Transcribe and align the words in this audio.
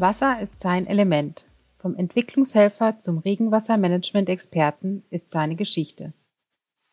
Wasser 0.00 0.40
ist 0.40 0.60
sein 0.60 0.86
Element. 0.86 1.44
Vom 1.78 1.96
Entwicklungshelfer 1.96 3.00
zum 3.00 3.18
Regenwassermanagement-Experten 3.18 5.02
ist 5.10 5.30
seine 5.30 5.56
Geschichte. 5.56 6.12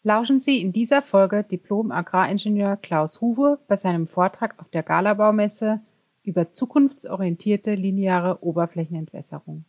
Lauschen 0.03 0.39
Sie 0.39 0.61
in 0.61 0.71
dieser 0.71 1.01
Folge 1.01 1.43
Diplom-Agraringenieur 1.43 2.77
Klaus 2.77 3.21
Huwe 3.21 3.59
bei 3.67 3.75
seinem 3.75 4.07
Vortrag 4.07 4.59
auf 4.59 4.69
der 4.69 4.83
Galabaumesse 4.83 5.81
über 6.23 6.53
zukunftsorientierte 6.53 7.75
lineare 7.75 8.43
Oberflächenentwässerung. 8.43 9.65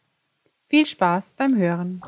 Viel 0.69 0.87
Spaß 0.87 1.35
beim 1.35 1.57
Hören! 1.57 2.01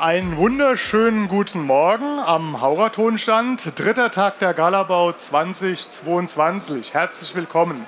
Einen 0.00 0.36
wunderschönen 0.36 1.26
guten 1.26 1.60
Morgen 1.60 2.20
am 2.20 2.60
Hauratonstand, 2.60 3.72
dritter 3.74 4.12
Tag 4.12 4.38
der 4.38 4.54
Galabau 4.54 5.10
2022. 5.10 6.94
Herzlich 6.94 7.34
willkommen. 7.34 7.84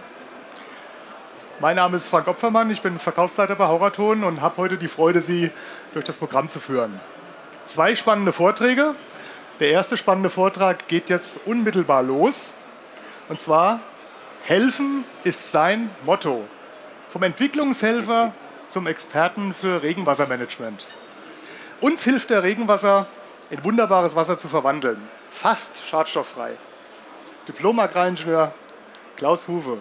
Mein 1.60 1.76
Name 1.76 1.98
ist 1.98 2.08
Frank 2.08 2.26
Opfermann, 2.26 2.68
ich 2.72 2.82
bin 2.82 2.98
Verkaufsleiter 2.98 3.54
bei 3.54 3.68
Hauraton 3.68 4.24
und 4.24 4.40
habe 4.40 4.56
heute 4.56 4.76
die 4.76 4.88
Freude, 4.88 5.20
Sie 5.20 5.52
durch 5.92 6.04
das 6.04 6.16
Programm 6.16 6.48
zu 6.48 6.58
führen. 6.58 6.98
Zwei 7.66 7.94
spannende 7.94 8.32
Vorträge. 8.32 8.96
Der 9.60 9.70
erste 9.70 9.96
spannende 9.96 10.30
Vortrag 10.30 10.88
geht 10.88 11.10
jetzt 11.10 11.38
unmittelbar 11.46 12.02
los. 12.02 12.54
Und 13.28 13.38
zwar, 13.38 13.78
Helfen 14.42 15.04
ist 15.22 15.52
sein 15.52 15.90
Motto. 16.04 16.44
Vom 17.08 17.22
Entwicklungshelfer 17.22 18.32
zum 18.66 18.88
Experten 18.88 19.54
für 19.54 19.84
Regenwassermanagement. 19.84 20.84
Uns 21.80 22.04
hilft 22.04 22.28
der 22.28 22.42
Regenwasser 22.42 23.06
in 23.48 23.64
wunderbares 23.64 24.14
Wasser 24.14 24.36
zu 24.36 24.48
verwandeln. 24.48 25.00
Fast 25.30 25.80
schadstofffrei. 25.88 26.50
Diplom-Agraringenieur 27.48 28.52
Klaus 29.16 29.48
Huwe. 29.48 29.78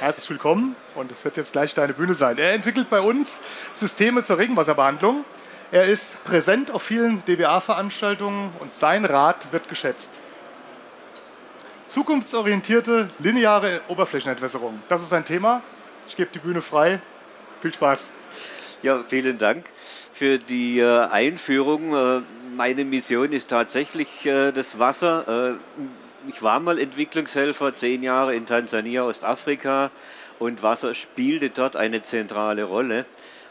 Herzlich 0.00 0.28
willkommen 0.28 0.74
und 0.96 1.12
es 1.12 1.24
wird 1.24 1.36
jetzt 1.36 1.52
gleich 1.52 1.72
deine 1.72 1.92
Bühne 1.92 2.14
sein. 2.14 2.36
Er 2.38 2.52
entwickelt 2.52 2.90
bei 2.90 3.00
uns 3.00 3.38
Systeme 3.74 4.24
zur 4.24 4.38
Regenwasserbehandlung. 4.38 5.24
Er 5.70 5.84
ist 5.84 6.22
präsent 6.24 6.72
auf 6.72 6.82
vielen 6.82 7.24
DWA-Veranstaltungen 7.26 8.50
und 8.58 8.74
sein 8.74 9.04
Rat 9.04 9.52
wird 9.52 9.68
geschätzt. 9.68 10.18
Zukunftsorientierte 11.86 13.08
lineare 13.20 13.82
Oberflächenentwässerung. 13.86 14.82
Das 14.88 15.00
ist 15.00 15.12
ein 15.12 15.24
Thema. 15.24 15.62
Ich 16.08 16.16
gebe 16.16 16.30
die 16.32 16.40
Bühne 16.40 16.60
frei. 16.60 16.98
Viel 17.62 17.72
Spaß. 17.72 18.10
Ja, 18.82 19.04
vielen 19.08 19.38
Dank 19.38 19.64
für 20.16 20.38
die 20.38 20.78
äh, 20.78 21.08
Einführung. 21.08 21.94
Äh, 21.94 22.22
meine 22.56 22.86
Mission 22.86 23.32
ist 23.32 23.48
tatsächlich 23.48 24.24
äh, 24.24 24.50
das 24.50 24.78
Wasser. 24.78 25.58
ich 26.26 26.42
war 26.42 26.58
mal 26.58 26.78
Entwicklungshelfer, 26.78 27.76
zehn 27.76 28.02
Jahre 28.02 28.34
in 28.34 28.46
Tansania, 28.46 29.04
Ostafrika, 29.04 29.90
und 30.38 30.62
Wasser 30.62 30.94
spielte 30.94 31.50
dort 31.50 31.76
eine 31.76 32.00
zentrale 32.00 32.64
Rolle. 32.64 33.04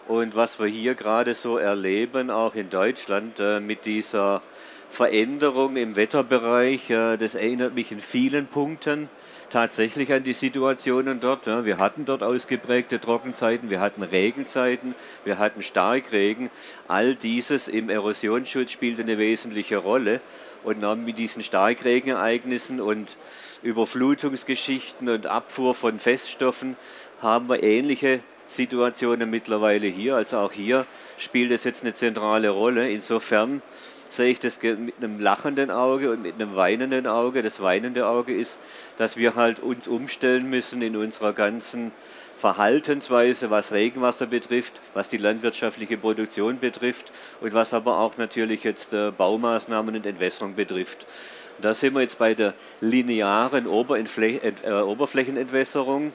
Und 0.07 0.35
was 0.35 0.59
wir 0.59 0.65
hier 0.65 0.95
gerade 0.95 1.35
so 1.35 1.57
erleben, 1.57 2.31
auch 2.31 2.55
in 2.55 2.69
Deutschland, 2.69 3.39
mit 3.61 3.85
dieser 3.85 4.41
Veränderung 4.89 5.77
im 5.77 5.95
Wetterbereich, 5.95 6.87
das 6.87 7.33
erinnert 7.33 7.73
mich 7.73 7.91
in 7.91 7.99
vielen 7.99 8.45
Punkten 8.45 9.09
tatsächlich 9.55 10.11
an 10.11 10.21
die 10.25 10.33
Situationen 10.33 11.21
dort. 11.21 11.47
Wir 11.47 11.77
hatten 11.77 12.03
dort 12.03 12.23
ausgeprägte 12.23 12.99
Trockenzeiten, 12.99 13.69
wir 13.69 13.79
hatten 13.79 14.03
Regenzeiten, 14.03 14.95
wir 15.23 15.37
hatten 15.37 15.63
Starkregen. 15.63 16.49
All 16.89 17.15
dieses 17.15 17.69
im 17.69 17.89
Erosionsschutz 17.89 18.71
spielte 18.71 19.03
eine 19.03 19.17
wesentliche 19.17 19.77
Rolle. 19.77 20.19
Und 20.65 20.81
dann 20.81 21.05
mit 21.05 21.17
diesen 21.17 21.41
Starkregenereignissen 21.41 22.81
und 22.81 23.15
Überflutungsgeschichten 23.63 25.07
und 25.07 25.25
Abfuhr 25.25 25.73
von 25.73 25.99
Feststoffen 25.99 26.75
haben 27.21 27.47
wir 27.47 27.63
ähnliche 27.63 28.19
Situationen 28.47 29.29
mittlerweile 29.29 29.87
hier. 29.87 30.17
Also 30.17 30.39
auch 30.39 30.51
hier 30.51 30.85
spielt 31.17 31.51
es 31.51 31.63
jetzt 31.63 31.81
eine 31.83 31.93
zentrale 31.93 32.49
Rolle. 32.49 32.89
Insofern 32.89 33.61
sehe 34.15 34.31
ich 34.31 34.39
das 34.39 34.61
mit 34.61 34.95
einem 34.97 35.19
lachenden 35.19 35.71
Auge 35.71 36.11
und 36.11 36.21
mit 36.21 36.35
einem 36.35 36.55
weinenden 36.55 37.07
Auge. 37.07 37.43
Das 37.43 37.61
weinende 37.61 38.07
Auge 38.07 38.35
ist, 38.35 38.59
dass 38.97 39.17
wir 39.17 39.35
halt 39.35 39.59
uns 39.59 39.87
umstellen 39.87 40.49
müssen 40.49 40.81
in 40.81 40.95
unserer 40.95 41.33
ganzen 41.33 41.91
Verhaltensweise, 42.37 43.49
was 43.49 43.71
Regenwasser 43.71 44.27
betrifft, 44.27 44.81
was 44.93 45.09
die 45.09 45.17
landwirtschaftliche 45.17 45.97
Produktion 45.97 46.59
betrifft 46.59 47.11
und 47.41 47.53
was 47.53 47.73
aber 47.73 47.99
auch 47.99 48.17
natürlich 48.17 48.63
jetzt 48.63 48.93
äh, 48.93 49.11
Baumaßnahmen 49.11 49.95
und 49.95 50.05
Entwässerung 50.05 50.55
betrifft. 50.55 51.05
Da 51.61 51.73
sind 51.73 51.93
wir 51.93 52.01
jetzt 52.01 52.19
bei 52.19 52.33
der 52.33 52.53
linearen 52.81 53.65
äh, 53.65 53.69
Oberflächenentwässerung, 53.69 56.11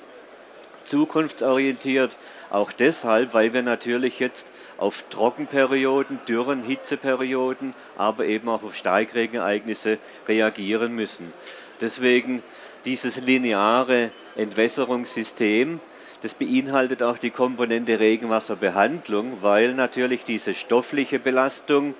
zukunftsorientiert, 0.84 2.16
auch 2.50 2.72
deshalb, 2.72 3.32
weil 3.32 3.54
wir 3.54 3.62
natürlich 3.62 4.18
jetzt 4.18 4.50
auf 4.76 5.04
Trockenperioden, 5.08 6.18
Dürren, 6.28 6.62
Hitzeperioden, 6.62 7.74
aber 7.96 8.26
eben 8.26 8.48
auch 8.48 8.62
auf 8.62 8.74
Starkregenereignisse 8.74 9.98
reagieren 10.28 10.94
müssen. 10.94 11.32
Deswegen 11.80 12.42
dieses 12.84 13.16
lineare 13.16 14.10
Entwässerungssystem, 14.36 15.80
das 16.22 16.34
beinhaltet 16.34 17.02
auch 17.02 17.18
die 17.18 17.30
Komponente 17.30 17.98
Regenwasserbehandlung, 17.98 19.38
weil 19.40 19.74
natürlich 19.74 20.24
diese 20.24 20.54
stoffliche 20.54 21.18
Belastung 21.18 21.94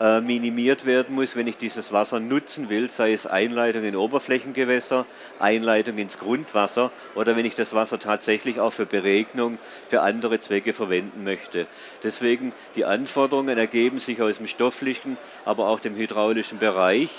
äh, 0.00 0.20
minimiert 0.20 0.86
werden 0.86 1.14
muss, 1.14 1.36
wenn 1.36 1.46
ich 1.46 1.56
dieses 1.56 1.92
Wasser 1.92 2.18
nutzen 2.18 2.68
will, 2.68 2.90
sei 2.90 3.12
es 3.12 3.26
Einleitung 3.26 3.84
in 3.84 3.94
Oberflächengewässer, 3.94 5.06
Einleitung 5.38 5.98
ins 5.98 6.18
Grundwasser 6.18 6.90
oder 7.14 7.36
wenn 7.36 7.44
ich 7.44 7.54
das 7.54 7.74
Wasser 7.74 8.00
tatsächlich 8.00 8.58
auch 8.58 8.72
für 8.72 8.86
Beregnung, 8.86 9.58
für 9.88 10.02
andere 10.02 10.40
Zwecke 10.40 10.72
verwenden 10.72 11.22
möchte. 11.22 11.68
Deswegen 12.02 12.52
die 12.74 12.84
Anforderungen 12.84 13.56
ergeben 13.56 14.00
sich 14.00 14.20
aus 14.20 14.38
dem 14.38 14.48
stofflichen, 14.48 15.16
aber 15.44 15.68
auch 15.68 15.78
dem 15.78 15.94
hydraulischen 15.94 16.58
Bereich. 16.58 17.10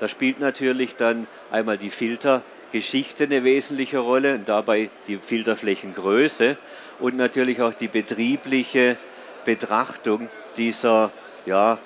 Da 0.00 0.08
spielt 0.08 0.40
natürlich 0.40 0.96
dann 0.96 1.26
einmal 1.50 1.76
die 1.76 1.90
Filtergeschichte 1.90 3.24
eine 3.24 3.44
wesentliche 3.44 3.98
Rolle 3.98 4.36
und 4.36 4.48
dabei 4.48 4.88
die 5.06 5.18
Filterflächengröße 5.18 6.56
und 6.98 7.16
natürlich 7.16 7.60
auch 7.60 7.74
die 7.74 7.88
betriebliche 7.88 8.96
Betrachtung 9.44 10.30
dieser 10.56 11.10
ja, 11.46 11.78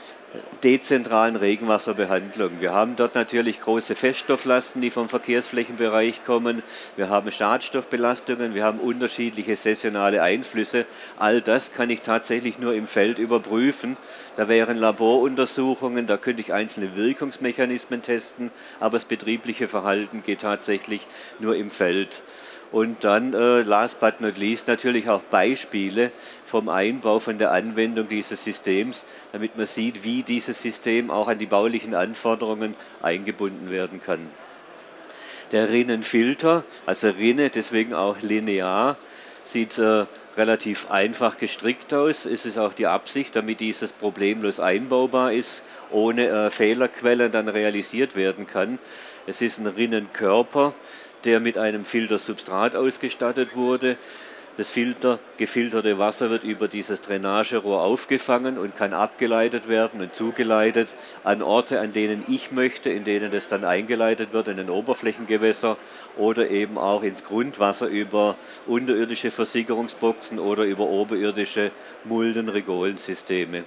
dezentralen 0.63 1.37
Regenwasserbehandlung. 1.37 2.61
Wir 2.61 2.73
haben 2.73 2.97
dort 2.97 3.15
natürlich 3.15 3.61
große 3.61 3.95
Feststofflasten, 3.95 4.81
die 4.81 4.91
vom 4.91 5.09
Verkehrsflächenbereich 5.09 6.25
kommen. 6.25 6.63
Wir 6.97 7.09
haben 7.09 7.31
Schadstoffbelastungen, 7.31 8.55
wir 8.55 8.65
haben 8.65 8.79
unterschiedliche 8.79 9.57
saisonale 9.57 10.23
Einflüsse. 10.23 10.87
All 11.19 11.41
das 11.41 11.73
kann 11.73 11.91
ich 11.91 12.03
tatsächlich 12.03 12.59
nur 12.59 12.75
im 12.75 12.87
Feld 12.87 13.19
überprüfen. 13.19 13.97
Da 14.37 14.49
wären 14.49 14.79
Laboruntersuchungen, 14.79 16.07
da 16.07 16.17
könnte 16.17 16.43
ich 16.43 16.53
einzelne 16.53 16.97
Wirkungsmechanismen 16.97 18.03
testen, 18.03 18.51
aber 18.81 18.99
das 18.99 19.05
betriebliche 19.05 19.69
Verhalten 19.69 20.23
geht 20.23 20.43
tatsächlich 20.43 21.07
nur 21.39 21.57
im 21.57 21.71
Feld. 21.71 22.23
Und 22.73 23.05
dann, 23.05 23.33
äh, 23.33 23.63
last 23.63 24.01
but 24.01 24.21
not 24.21 24.39
least, 24.39 24.67
natürlich 24.67 25.09
auch 25.09 25.23
Beispiele 25.23 26.11
vom 26.45 26.69
Einbau, 26.69 27.21
von 27.21 27.39
der 27.39 27.53
Anwendung 27.53 28.09
dieses 28.09 28.43
Systems, 28.43 29.07
damit 29.33 29.57
man 29.57 29.67
sieht, 29.67 30.05
wie 30.05 30.23
dieses 30.23 30.61
System 30.61 31.11
auch 31.11 31.29
an 31.29 31.39
die 31.39 31.47
baulichen 31.47 31.95
Anforderungen 31.95 32.75
eingebunden 33.03 33.71
werden 33.71 34.03
kann. 34.03 34.21
Der 35.53 35.71
Rinnenfilter, 35.71 36.65
also 36.87 37.09
Rinne, 37.09 37.51
deswegen 37.51 37.95
auch 37.95 38.21
linear, 38.21 38.97
sieht 39.45 39.79
äh, 39.79 40.07
relativ 40.37 40.91
einfach 40.91 41.39
gestrickt 41.39 41.95
aus. 41.95 42.27
Es 42.27 42.47
ist 42.47 42.59
auch 42.59 42.75
die 42.75 42.89
Absicht, 42.89 43.37
damit 43.37 43.61
dieses 43.61 43.93
problemlos 43.93 44.59
einbaubar 44.59 45.33
ist, 45.33 45.63
ohne 45.91 46.27
äh, 46.27 46.51
Fehlerquellen 46.51 47.31
dann 47.31 47.49
realisiert 47.49 48.17
werden 48.17 48.49
kann. 48.49 48.81
Es 49.27 49.41
ist 49.41 49.59
ein 49.59 49.67
Rinnenkörper, 49.67 50.75
der 51.25 51.41
mit 51.41 51.59
einem 51.59 51.85
Filtersubstrat 51.85 52.77
ausgestattet 52.77 53.57
wurde. 53.57 53.97
Das 54.57 54.71
Filter, 54.71 55.19
gefilterte 55.37 55.99
Wasser 55.99 56.31
wird 56.31 56.43
über 56.43 56.67
dieses 56.67 57.03
Drainagerohr 57.03 57.83
aufgefangen 57.83 58.57
und 58.57 58.75
kann 58.75 58.95
abgeleitet 58.95 59.69
werden 59.69 60.01
und 60.01 60.15
zugeleitet 60.15 60.95
an 61.25 61.43
Orte, 61.43 61.79
an 61.79 61.93
denen 61.93 62.25
ich 62.27 62.53
möchte, 62.53 62.89
in 62.89 63.05
denen 63.05 63.35
es 63.35 63.49
dann 63.49 63.65
eingeleitet 63.65 64.33
wird, 64.33 64.49
in 64.49 64.59
ein 64.59 64.71
Oberflächengewässer 64.71 65.77
oder 66.17 66.49
eben 66.49 66.79
auch 66.79 67.03
ins 67.03 67.23
Grundwasser 67.23 67.87
über 67.87 68.37
unterirdische 68.67 69.31
Versickerungsboxen 69.31 70.39
oder 70.39 70.65
über 70.65 70.85
oberirdische 70.85 71.71
Mulden-Regolensysteme. 72.05 73.65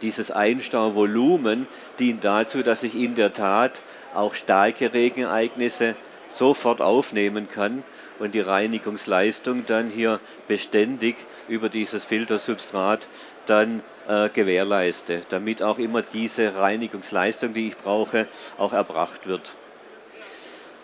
Dieses 0.00 0.30
Einstauvolumen 0.30 1.66
dient 1.98 2.24
dazu, 2.24 2.62
dass 2.62 2.84
ich 2.84 2.94
in 2.94 3.16
der 3.16 3.32
Tat 3.32 3.80
auch 4.14 4.34
starke 4.34 4.92
Regenereignisse 4.92 5.96
sofort 6.36 6.82
aufnehmen 6.82 7.48
kann 7.48 7.82
und 8.18 8.34
die 8.34 8.40
Reinigungsleistung 8.40 9.66
dann 9.66 9.90
hier 9.90 10.20
beständig 10.48 11.16
über 11.48 11.68
dieses 11.68 12.04
Filtersubstrat 12.04 13.08
dann 13.46 13.82
äh, 14.08 14.28
gewährleiste, 14.28 15.22
damit 15.28 15.62
auch 15.62 15.78
immer 15.78 16.02
diese 16.02 16.56
Reinigungsleistung, 16.56 17.54
die 17.54 17.68
ich 17.68 17.76
brauche, 17.76 18.26
auch 18.58 18.72
erbracht 18.72 19.26
wird. 19.26 19.54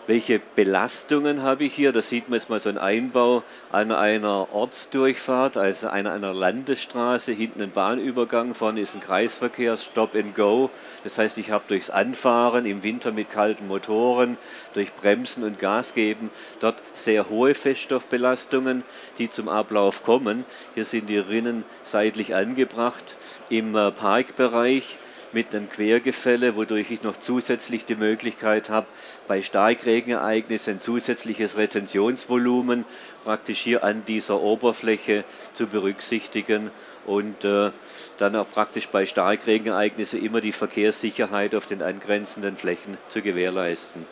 Welche 0.05 0.41
Belastungen 0.57 1.43
habe 1.43 1.63
ich 1.63 1.73
hier? 1.73 1.93
Da 1.93 2.01
sieht 2.01 2.27
man 2.27 2.37
jetzt 2.37 2.49
mal 2.49 2.59
so 2.59 2.67
einen 2.67 2.77
Einbau 2.77 3.41
an 3.71 3.93
einer 3.93 4.53
Ortsdurchfahrt, 4.53 5.55
also 5.55 5.87
an 5.87 6.07
einer 6.07 6.33
Landesstraße, 6.33 7.31
hinten 7.31 7.61
ein 7.61 7.71
Bahnübergang, 7.71 8.53
vorne 8.53 8.81
ist 8.81 8.95
ein 8.95 9.01
Kreisverkehr, 9.01 9.77
Stop 9.77 10.13
and 10.15 10.35
Go. 10.35 10.69
Das 11.05 11.17
heißt, 11.17 11.37
ich 11.37 11.51
habe 11.51 11.63
durchs 11.69 11.89
Anfahren 11.89 12.65
im 12.65 12.83
Winter 12.83 13.13
mit 13.13 13.31
kalten 13.31 13.69
Motoren, 13.69 14.37
durch 14.73 14.93
Bremsen 14.93 15.45
und 15.45 15.57
Gas 15.57 15.93
geben, 15.93 16.31
dort 16.59 16.75
sehr 16.91 17.29
hohe 17.29 17.55
Feststoffbelastungen, 17.55 18.83
die 19.19 19.29
zum 19.29 19.47
Ablauf 19.47 20.03
kommen. 20.03 20.43
Hier 20.75 20.83
sind 20.83 21.09
die 21.09 21.17
Rinnen 21.17 21.63
seitlich 21.83 22.35
angebracht. 22.35 23.15
Im 23.49 23.73
äh, 23.73 23.91
Parkbereich 23.91 24.97
mit 25.33 25.53
einem 25.53 25.69
Quergefälle, 25.69 26.55
wodurch 26.55 26.91
ich 26.91 27.03
noch 27.03 27.17
zusätzlich 27.17 27.85
die 27.85 27.95
Möglichkeit 27.95 28.69
habe, 28.69 28.87
bei 29.27 29.41
Starkregenereignissen 29.41 30.81
zusätzliches 30.81 31.57
Retentionsvolumen 31.57 32.85
praktisch 33.23 33.59
hier 33.59 33.83
an 33.83 34.03
dieser 34.05 34.39
Oberfläche 34.39 35.23
zu 35.53 35.67
berücksichtigen 35.67 36.71
und 37.05 37.45
äh, 37.45 37.71
dann 38.17 38.35
auch 38.35 38.49
praktisch 38.49 38.87
bei 38.87 39.05
Starkregenereignissen 39.05 40.23
immer 40.23 40.41
die 40.41 40.51
Verkehrssicherheit 40.51 41.55
auf 41.55 41.67
den 41.67 41.81
angrenzenden 41.81 42.57
Flächen 42.57 42.97
zu 43.09 43.21
gewährleisten. 43.21 44.05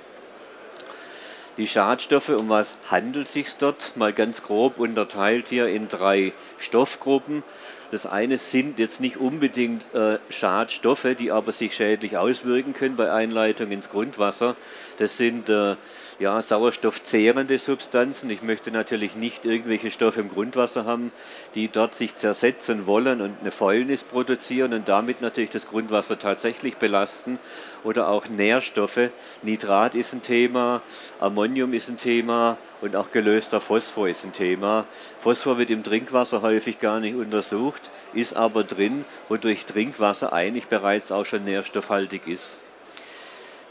Die 1.57 1.67
Schadstoffe, 1.67 2.29
um 2.29 2.47
was 2.49 2.75
handelt 2.89 3.27
es 3.27 3.33
sich 3.33 3.55
dort? 3.57 3.97
Mal 3.97 4.13
ganz 4.13 4.41
grob 4.41 4.79
unterteilt 4.79 5.49
hier 5.49 5.67
in 5.67 5.89
drei 5.89 6.31
Stoffgruppen. 6.57 7.43
Das 7.91 8.05
eine 8.05 8.37
sind 8.37 8.79
jetzt 8.79 9.01
nicht 9.01 9.17
unbedingt 9.17 9.83
äh, 9.93 10.17
Schadstoffe, 10.29 11.07
die 11.19 11.31
aber 11.31 11.51
sich 11.51 11.75
schädlich 11.75 12.17
auswirken 12.17 12.73
können 12.73 12.95
bei 12.95 13.11
Einleitung 13.11 13.69
ins 13.69 13.89
Grundwasser. 13.89 14.55
Das 14.97 15.17
sind 15.17 15.49
äh, 15.49 15.75
ja, 16.21 16.41
sauerstoffzehrende 16.41 17.57
Substanzen. 17.57 18.29
Ich 18.29 18.43
möchte 18.43 18.71
natürlich 18.71 19.15
nicht 19.15 19.43
irgendwelche 19.43 19.89
Stoffe 19.89 20.21
im 20.21 20.29
Grundwasser 20.29 20.85
haben, 20.85 21.11
die 21.55 21.67
dort 21.67 21.95
sich 21.95 22.15
zersetzen 22.15 22.85
wollen 22.85 23.21
und 23.21 23.41
eine 23.41 23.49
Fäulnis 23.49 24.03
produzieren 24.03 24.73
und 24.73 24.87
damit 24.87 25.21
natürlich 25.21 25.49
das 25.49 25.67
Grundwasser 25.67 26.19
tatsächlich 26.19 26.77
belasten. 26.77 27.39
Oder 27.83 28.09
auch 28.09 28.29
Nährstoffe. 28.29 29.09
Nitrat 29.41 29.95
ist 29.95 30.13
ein 30.13 30.21
Thema, 30.21 30.83
Ammonium 31.19 31.73
ist 31.73 31.89
ein 31.89 31.97
Thema 31.97 32.59
und 32.81 32.95
auch 32.95 33.09
gelöster 33.09 33.59
Phosphor 33.59 34.07
ist 34.07 34.23
ein 34.23 34.33
Thema. 34.33 34.85
Phosphor 35.17 35.57
wird 35.57 35.71
im 35.71 35.83
Trinkwasser 35.83 36.43
häufig 36.43 36.79
gar 36.79 36.99
nicht 36.99 37.15
untersucht 37.15 37.89
ist 38.13 38.35
aber 38.35 38.63
drin, 38.63 39.05
wodurch 39.29 39.65
Trinkwasser 39.65 40.33
eigentlich 40.33 40.67
bereits 40.67 41.11
auch 41.11 41.25
schon 41.25 41.45
nährstoffhaltig 41.45 42.27
ist. 42.27 42.61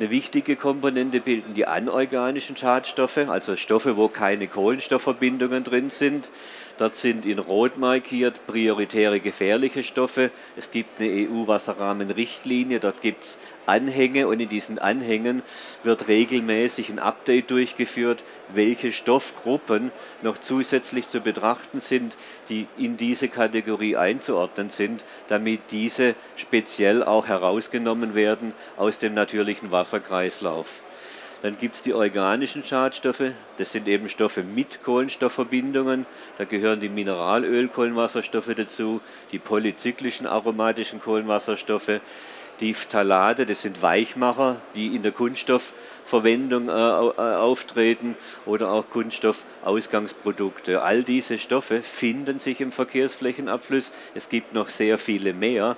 Eine 0.00 0.08
wichtige 0.08 0.56
Komponente 0.56 1.20
bilden 1.20 1.52
die 1.52 1.67
anorganischen 1.67 2.56
Schadstoffe, 2.56 3.19
also 3.19 3.58
Stoffe, 3.58 3.99
wo 3.99 4.08
keine 4.08 4.49
Kohlenstoffverbindungen 4.49 5.62
drin 5.62 5.91
sind. 5.91 6.31
Dort 6.81 6.97
sind 6.97 7.27
in 7.27 7.38
Rot 7.38 7.77
markiert 7.77 8.47
prioritäre 8.47 9.21
gefährliche 9.21 9.85
Stoffe. 9.85 10.31
Es 10.56 10.71
gibt 10.71 10.99
eine 10.99 11.11
EU-Wasserrahmenrichtlinie, 11.11 12.81
dort 12.81 13.03
gibt 13.03 13.25
es 13.25 13.38
Anhänge 13.67 14.27
und 14.27 14.41
in 14.41 14.49
diesen 14.49 14.79
Anhängen 14.79 15.43
wird 15.82 16.09
regelmäßig 16.09 16.88
ein 16.88 16.99
Update 16.99 17.50
durchgeführt, 17.50 18.25
welche 18.55 18.93
Stoffgruppen 18.93 19.93
noch 20.23 20.38
zusätzlich 20.38 21.06
zu 21.06 21.21
betrachten 21.21 21.81
sind, 21.81 22.17
die 22.49 22.67
in 22.79 22.97
diese 22.97 23.29
Kategorie 23.29 23.97
einzuordnen 23.97 24.71
sind, 24.71 25.05
damit 25.29 25.61
diese 25.73 26.15
speziell 26.37 27.05
auch 27.05 27.27
herausgenommen 27.27 28.15
werden 28.15 28.55
aus 28.79 28.97
dem 28.97 29.12
natürlichen 29.12 29.71
Wasserkreislauf. 29.71 30.82
Dann 31.42 31.56
gibt 31.56 31.76
es 31.76 31.82
die 31.82 31.94
organischen 31.94 32.64
Schadstoffe. 32.64 33.32
Das 33.56 33.72
sind 33.72 33.88
eben 33.88 34.08
Stoffe 34.08 34.42
mit 34.42 34.82
Kohlenstoffverbindungen. 34.82 36.04
Da 36.37 36.44
gehören 36.44 36.81
die 36.81 36.90
Mineralöl-Kohlenwasserstoffe 36.90 38.54
dazu, 38.54 39.00
die 39.32 39.38
polyzyklischen 39.38 40.26
aromatischen 40.26 41.00
Kohlenwasserstoffe, 41.00 42.00
die 42.60 42.74
Phthalate, 42.74 43.46
das 43.46 43.62
sind 43.62 43.82
Weichmacher, 43.82 44.60
die 44.74 44.94
in 44.94 45.02
der 45.02 45.12
Kunststoffverwendung 45.12 46.68
äh, 46.68 46.72
äh, 46.72 47.36
auftreten 47.36 48.16
oder 48.46 48.70
auch 48.70 48.88
Kunststoffausgangsprodukte. 48.90 50.82
All 50.82 51.02
diese 51.02 51.38
Stoffe 51.38 51.82
finden 51.82 52.38
sich 52.38 52.60
im 52.60 52.72
Verkehrsflächenabfluss. 52.72 53.92
Es 54.14 54.28
gibt 54.28 54.52
noch 54.52 54.68
sehr 54.68 54.98
viele 54.98 55.32
mehr. 55.32 55.76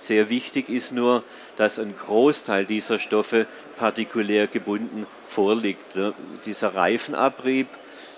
Sehr 0.00 0.28
wichtig 0.28 0.68
ist 0.68 0.92
nur, 0.92 1.22
dass 1.56 1.78
ein 1.78 1.94
Großteil 1.96 2.66
dieser 2.66 2.98
Stoffe 2.98 3.46
partikulär 3.76 4.46
gebunden 4.48 5.06
vorliegt. 5.26 5.98
Dieser 6.44 6.74
Reifenabrieb, 6.74 7.68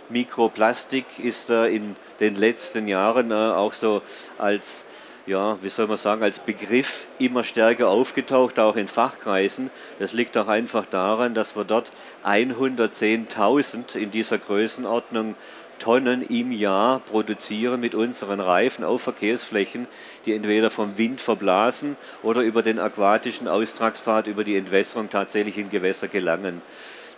Mikroplastik 0.09 1.05
ist 1.19 1.51
da 1.51 1.67
in 1.67 1.97
den 2.21 2.37
letzten 2.37 2.89
Jahren 2.89 3.31
äh, 3.31 3.35
auch 3.35 3.73
so 3.73 4.03
als 4.39 4.85
ja, 5.27 5.59
wie 5.63 5.69
soll 5.69 5.89
man 5.89 5.97
sagen, 5.97 6.23
als 6.23 6.39
Begriff 6.39 7.07
immer 7.19 7.43
stärker 7.43 7.89
aufgetaucht, 7.89 8.61
auch 8.61 8.77
in 8.77 8.87
Fachkreisen. 8.87 9.71
Das 9.99 10.13
liegt 10.13 10.39
auch 10.39 10.47
einfach 10.47 10.87
daran, 10.87 11.35
dass 11.35 11.57
wir 11.57 11.65
dort 11.65 11.93
110.000 12.25 13.97
in 13.97 14.13
dieser 14.13 14.39
Größenordnung 14.39 15.35
Tonnen 15.79 16.23
im 16.23 16.53
Jahr 16.53 17.01
produzieren 17.01 17.81
mit 17.81 17.95
unseren 17.95 18.41
Reifen 18.41 18.85
auf 18.85 19.03
Verkehrsflächen, 19.03 19.87
die 20.25 20.33
entweder 20.33 20.71
vom 20.71 20.97
Wind 20.97 21.21
verblasen 21.21 21.97
oder 22.23 22.41
über 22.43 22.63
den 22.63 22.79
aquatischen 22.79 23.47
Austragspfad, 23.49 24.27
über 24.27 24.45
die 24.45 24.57
Entwässerung 24.57 25.11
tatsächlich 25.11 25.59
in 25.59 25.69
Gewässer 25.69 26.09
gelangen. 26.09 26.63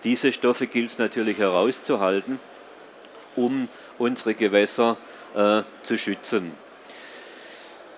Diese 0.02 0.32
Stoffe 0.32 0.66
gilt 0.66 0.90
es 0.90 0.98
natürlich 0.98 1.38
herauszuhalten, 1.38 2.40
um 3.36 3.68
unsere 3.98 4.34
Gewässer 4.34 4.96
äh, 5.34 5.62
zu 5.82 5.98
schützen. 5.98 6.52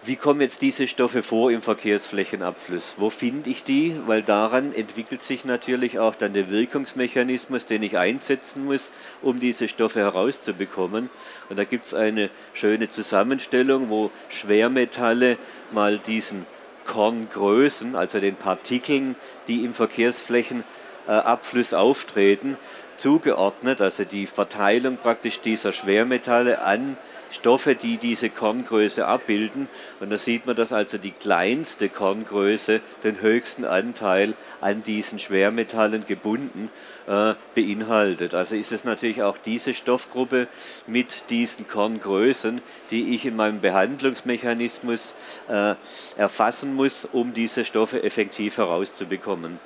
Wie 0.02 0.16
kommen 0.16 0.40
jetzt 0.40 0.62
diese 0.62 0.86
Stoffe 0.86 1.22
vor 1.22 1.50
im 1.50 1.60
Verkehrsflächenabfluss? 1.60 2.94
Wo 2.96 3.10
finde 3.10 3.50
ich 3.50 3.64
die? 3.64 3.94
Weil 4.06 4.22
daran 4.22 4.72
entwickelt 4.72 5.22
sich 5.22 5.44
natürlich 5.44 5.98
auch 5.98 6.14
dann 6.14 6.32
der 6.32 6.50
Wirkungsmechanismus, 6.50 7.66
den 7.66 7.82
ich 7.82 7.98
einsetzen 7.98 8.64
muss, 8.64 8.92
um 9.20 9.40
diese 9.40 9.68
Stoffe 9.68 10.00
herauszubekommen. 10.00 11.10
Und 11.50 11.58
da 11.58 11.64
gibt 11.64 11.84
es 11.84 11.92
eine 11.92 12.30
schöne 12.54 12.88
Zusammenstellung, 12.88 13.90
wo 13.90 14.10
Schwermetalle 14.30 15.36
mal 15.70 15.98
diesen 15.98 16.46
Korngrößen, 16.86 17.94
also 17.94 18.20
den 18.20 18.36
Partikeln, 18.36 19.16
die 19.48 19.66
im 19.66 19.74
Verkehrsflächenabfluss 19.74 21.74
auftreten, 21.74 22.56
zugeordnet, 22.96 23.82
also 23.82 24.04
die 24.04 24.24
Verteilung 24.24 24.96
praktisch 24.96 25.40
dieser 25.40 25.74
Schwermetalle 25.74 26.62
an 26.62 26.96
Stoffe, 27.30 27.74
die 27.74 27.96
diese 27.96 28.30
Korngröße 28.30 29.06
abbilden. 29.06 29.68
Und 30.00 30.10
da 30.10 30.18
sieht 30.18 30.46
man, 30.46 30.56
dass 30.56 30.72
also 30.72 30.98
die 30.98 31.12
kleinste 31.12 31.88
Korngröße 31.88 32.80
den 33.04 33.20
höchsten 33.20 33.64
Anteil 33.64 34.34
an 34.60 34.82
diesen 34.82 35.18
Schwermetallen 35.18 36.06
gebunden 36.06 36.70
äh, 37.06 37.34
beinhaltet. 37.54 38.34
Also 38.34 38.54
ist 38.54 38.72
es 38.72 38.84
natürlich 38.84 39.22
auch 39.22 39.38
diese 39.38 39.74
Stoffgruppe 39.74 40.48
mit 40.86 41.30
diesen 41.30 41.68
Korngrößen, 41.68 42.60
die 42.90 43.14
ich 43.14 43.26
in 43.26 43.36
meinem 43.36 43.60
Behandlungsmechanismus 43.60 45.14
äh, 45.48 45.74
erfassen 46.16 46.74
muss, 46.74 47.08
um 47.10 47.34
diese 47.34 47.64
Stoffe 47.64 48.02
effektiv 48.02 48.58
herauszubekommen 48.58 49.58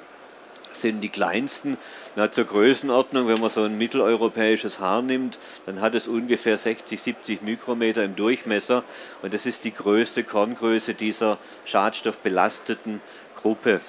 sind 0.75 1.01
die 1.01 1.09
kleinsten. 1.09 1.77
Na, 2.17 2.31
zur 2.31 2.45
Größenordnung, 2.45 3.29
wenn 3.29 3.41
man 3.41 3.51
so 3.51 3.63
ein 3.63 3.79
mitteleuropäisches 3.79 4.79
Haar 4.79 5.03
nimmt, 5.03 5.39
dann 5.67 5.81
hat 5.81 5.95
es 5.95 6.07
ungefähr 6.07 6.57
60, 6.57 7.01
70 7.01 7.43
Mikrometer 7.43 8.05
im 8.05 8.17
Durchmesser 8.17 8.85
und 9.23 9.35
das 9.35 9.47
ist 9.47 9.65
die 9.65 9.75
größte 9.75 10.25
Korngröße 10.25 10.95
dieser 10.95 11.39
schadstoffbelasteten 11.65 13.01
Gruppe. 13.41 13.81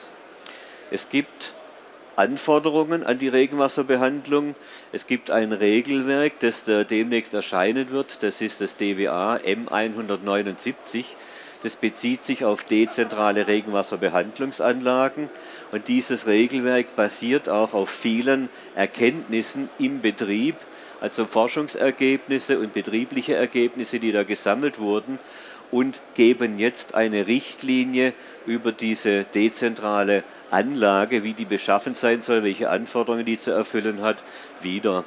Es 0.92 1.10
gibt 1.10 1.54
Anforderungen 2.16 3.04
an 3.04 3.20
die 3.20 3.28
Regenwasserbehandlung. 3.28 4.56
Es 4.92 5.08
gibt 5.08 5.32
ein 5.32 5.52
Regelwerk, 5.52 6.40
das 6.40 6.64
demnächst 6.64 7.34
erscheinen 7.34 7.90
wird. 7.92 8.24
Das 8.24 8.42
ist 8.42 8.62
das 8.62 8.78
DWA 8.78 9.36
M179. 9.38 11.06
Das 11.64 11.76
bezieht 11.76 12.24
sich 12.24 12.46
auf 12.46 12.64
dezentrale 12.64 13.48
Regenwasserbehandlungsanlagen 13.48 15.30
und 15.72 15.88
dieses 15.88 16.28
Regelwerk 16.28 16.96
basiert 16.96 17.50
auch 17.50 17.74
auf 17.74 17.90
vielen 17.90 18.50
Erkenntnissen 18.76 19.70
im 19.80 20.02
Betrieb, 20.02 20.56
also 21.02 21.26
Forschungsergebnisse 21.26 22.60
und 22.60 22.74
betriebliche 22.74 23.36
Ergebnisse, 23.36 24.00
die 24.00 24.12
da 24.12 24.24
gesammelt 24.24 24.80
wurden 24.80 25.20
und 25.72 26.02
geben 26.14 26.60
jetzt 26.60 26.96
eine 26.96 27.28
Richtlinie 27.28 28.14
über 28.46 28.72
diese 28.72 29.26
dezentrale 29.26 30.24
Anlage, 30.52 31.24
wie 31.24 31.34
die 31.34 31.46
beschaffen 31.46 31.96
sein 31.96 32.22
soll, 32.22 32.44
welche 32.44 32.70
Anforderungen 32.70 33.26
die 33.26 33.38
zu 33.38 33.52
erfüllen 33.52 34.02
hat, 34.02 34.24
wieder. 34.62 35.04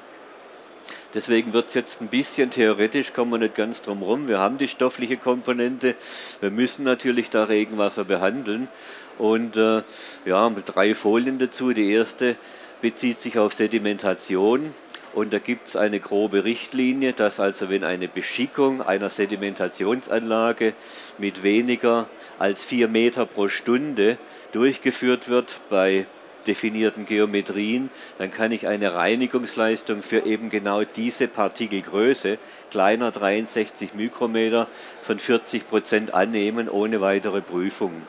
Deswegen 1.15 1.55
wird 1.55 1.69
es 1.69 1.75
jetzt 1.75 2.03
ein 2.03 2.09
bisschen 2.09 2.50
theoretisch, 2.50 3.15
kommen 3.15 3.31
wir 3.31 3.38
nicht 3.38 3.55
ganz 3.55 3.81
drum 3.81 4.03
rum. 4.03 4.29
Wir 4.29 4.38
haben 4.38 4.59
die 4.59 4.69
stoffliche 4.69 5.17
Komponente. 5.17 5.95
Wir 6.41 6.50
müssen 6.50 6.85
natürlich 6.85 7.31
da 7.31 7.45
Regenwasser 7.45 8.05
behandeln. 8.05 8.69
Und 9.19 9.57
äh, 9.57 9.83
ja, 10.25 10.49
mit 10.49 10.75
drei 10.75 10.95
Folien 10.95 11.39
dazu. 11.39 11.73
Die 11.73 11.91
erste 11.93 12.37
bezieht 12.81 13.21
sich 13.21 13.39
auf 13.39 13.53
Sedimentation. 13.53 14.73
Und 15.15 15.33
da 15.33 15.39
gibt 15.39 15.69
es 15.69 15.77
eine 15.77 16.01
grobe 16.01 16.45
Richtlinie, 16.45 17.13
dass 17.13 17.41
also 17.41 17.69
wenn 17.71 17.83
eine 17.83 18.09
Beschickung 18.09 18.83
einer 18.83 19.09
Sedimentationsanlage 19.09 20.75
mit 21.17 21.43
weniger 21.43 22.09
als 22.39 22.65
vier 22.65 22.89
Meter 22.89 23.27
pro 23.27 23.49
Stunde 23.49 24.19
durchgeführt 24.53 25.29
wird 25.29 25.61
bei 25.71 26.07
definierten 26.47 27.05
Geometrien, 27.05 27.91
dann 28.19 28.31
kann 28.31 28.53
ich 28.53 28.67
eine 28.67 28.95
Reinigungsleistung 28.95 30.03
für 30.03 30.25
eben 30.25 30.51
genau 30.51 30.85
diese 30.85 31.27
Partikelgröße, 31.27 32.39
kleiner 32.71 33.11
63 33.11 33.95
Mikrometer, 33.95 34.67
von 35.01 35.19
40 35.19 35.69
Prozent 35.69 36.15
annehmen 36.15 36.69
ohne 36.69 37.01
weitere 37.01 37.41
Prüfung. 37.41 38.03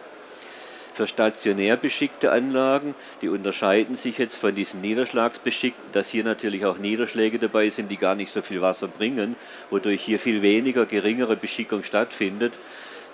Für 0.99 1.07
stationär 1.07 1.77
beschickte 1.77 2.29
Anlagen, 2.29 2.93
die 3.21 3.29
unterscheiden 3.29 3.95
sich 3.95 4.17
jetzt 4.17 4.35
von 4.35 4.53
diesen 4.53 4.81
niederschlagsbeschickten, 4.81 5.93
dass 5.93 6.09
hier 6.09 6.25
natürlich 6.25 6.65
auch 6.65 6.77
Niederschläge 6.77 7.39
dabei 7.39 7.69
sind, 7.69 7.89
die 7.89 7.95
gar 7.95 8.15
nicht 8.15 8.33
so 8.33 8.41
viel 8.41 8.59
Wasser 8.59 8.89
bringen, 8.89 9.37
wodurch 9.69 10.01
hier 10.01 10.19
viel 10.19 10.41
weniger 10.41 10.85
geringere 10.85 11.37
Beschickung 11.37 11.85
stattfindet 11.85 12.59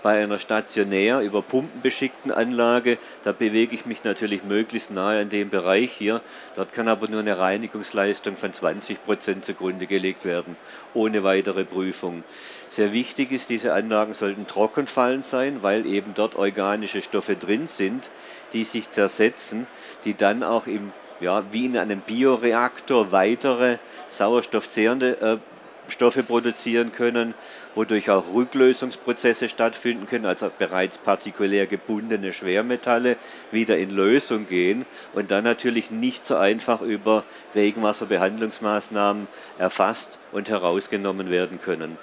bei 0.06 0.22
einer 0.22 0.38
stationär 0.38 1.22
über 1.22 1.42
Pumpen 1.42 1.82
beschickten 1.82 2.32
Anlage, 2.32 3.00
da 3.24 3.32
bewege 3.32 3.74
ich 3.74 3.88
mich 3.88 4.04
natürlich 4.04 4.44
möglichst 4.44 4.92
nahe 4.92 5.20
an 5.20 5.32
dem 5.32 5.50
Bereich 5.50 5.94
hier. 5.94 6.22
Dort 6.56 6.74
kann 6.74 6.88
aber 6.88 7.08
nur 7.08 7.22
eine 7.22 7.40
Reinigungsleistung 7.40 8.36
von 8.36 8.54
20 8.54 9.04
Prozent 9.04 9.46
zugrunde 9.46 9.88
gelegt 9.88 10.24
werden, 10.24 10.58
ohne 10.94 11.24
weitere 11.24 11.66
Prüfung. 11.66 12.24
Sehr 12.68 12.94
wichtig 12.94 13.32
ist, 13.32 13.50
diese 13.50 13.74
Anlagen 13.74 14.14
sollten 14.14 14.46
trockenfallend 14.46 15.26
sein, 15.26 15.64
weil 15.64 15.88
eben 15.88 16.14
dort 16.14 16.36
organische 16.36 17.02
Stoffe 17.02 17.36
drin 17.36 17.68
sind, 17.68 18.12
die 18.54 18.64
sich 18.64 18.92
zersetzen, 18.92 19.66
die 20.04 20.14
dann 20.14 20.44
auch 20.44 20.68
im, 20.68 20.92
ja, 21.20 21.44
wie 21.52 21.66
in 21.66 21.80
einem 21.80 22.02
Bioreaktor 22.02 23.12
weitere 23.12 23.80
sauerstoffzehrende 24.10 25.20
äh, 25.20 25.55
Stoffe 25.88 26.24
produzieren 26.24 26.92
können, 26.92 27.34
wodurch 27.76 28.10
auch 28.10 28.34
Rücklösungsprozesse 28.34 29.50
stattfinden 29.50 30.08
können, 30.08 30.26
also 30.26 30.52
bereits 30.58 30.98
partikulär 30.98 31.68
gebundene 31.68 32.34
Schwermetalle 32.34 33.18
wieder 33.52 33.78
in 33.78 33.92
Lösung 33.92 34.48
gehen 34.48 34.86
und 35.14 35.32
dann 35.32 35.44
natürlich 35.44 35.92
nicht 35.92 36.26
so 36.26 36.36
einfach 36.38 36.82
über 36.82 37.24
Regenwasserbehandlungsmaßnahmen 37.54 39.28
erfasst 39.58 40.20
und 40.32 40.50
herausgenommen 40.50 41.30
werden 41.30 41.60
können. 41.62 41.98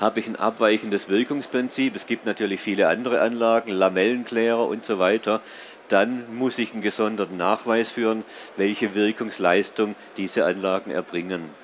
Habe 0.00 0.18
ich 0.18 0.26
ein 0.26 0.36
abweichendes 0.36 1.08
Wirkungsprinzip, 1.08 1.94
es 1.94 2.06
gibt 2.06 2.26
natürlich 2.26 2.60
viele 2.60 2.88
andere 2.88 3.20
Anlagen, 3.20 3.70
Lamellenklärer 3.70 4.66
und 4.66 4.84
so 4.84 4.98
weiter, 4.98 5.40
dann 5.88 6.34
muss 6.34 6.58
ich 6.58 6.72
einen 6.72 6.82
gesonderten 6.82 7.36
Nachweis 7.36 7.90
führen, 7.90 8.24
welche 8.56 8.94
Wirkungsleistung 8.94 9.94
diese 10.16 10.44
Anlagen 10.44 10.90
erbringen. 10.90 11.61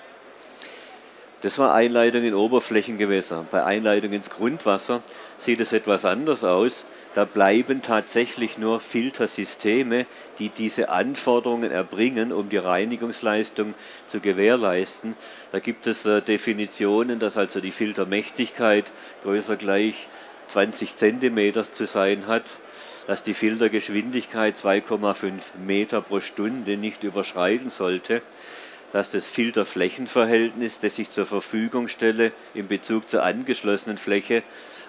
Das 1.41 1.57
war 1.59 1.73
Einleitung 1.73 2.25
in 2.25 2.35
Oberflächengewässer. 2.35 3.47
Bei 3.49 3.63
Einleitung 3.63 4.13
ins 4.13 4.29
Grundwasser 4.29 5.03
sieht 5.39 5.61
es 5.61 5.73
etwas 5.73 6.05
anders 6.05 6.43
aus. 6.43 6.85
Da 7.15 7.25
bleiben 7.25 7.81
tatsächlich 7.81 8.59
nur 8.59 8.81
Filtersysteme, 8.81 10.07
die 10.41 10.49
diese 10.49 10.89
Anforderungen 10.89 11.71
erbringen, 11.71 12.33
um 12.33 12.49
die 12.49 12.57
Reinigungsleistung 12.57 13.75
zu 14.09 14.19
gewährleisten. 14.19 15.15
Da 15.53 15.61
gibt 15.61 15.87
es 15.87 16.05
äh, 16.07 16.23
Definitionen, 16.23 17.21
dass 17.21 17.37
also 17.37 17.61
die 17.61 17.73
Filtermächtigkeit 17.73 18.87
größer 19.23 19.57
gleich 19.57 20.09
20 20.49 20.97
cm 20.97 21.53
zu 21.73 21.87
sein 21.87 22.27
hat, 22.27 22.59
dass 23.07 23.23
die 23.23 23.35
Filtergeschwindigkeit 23.35 24.57
2,5 24.57 25.57
Meter 25.65 26.03
pro 26.03 26.21
Stunde 26.21 26.77
nicht 26.77 27.05
überschreiten 27.05 27.71
sollte 27.71 28.23
dass 28.93 29.11
das 29.11 29.29
Filterflächenverhältnis, 29.29 30.81
das 30.81 30.99
ich 30.99 31.11
zur 31.11 31.27
Verfügung 31.27 31.89
stelle 31.89 32.33
in 32.55 32.69
Bezug 32.69 33.09
zur 33.09 33.23
angeschlossenen 33.23 33.99
Fläche, 33.99 34.43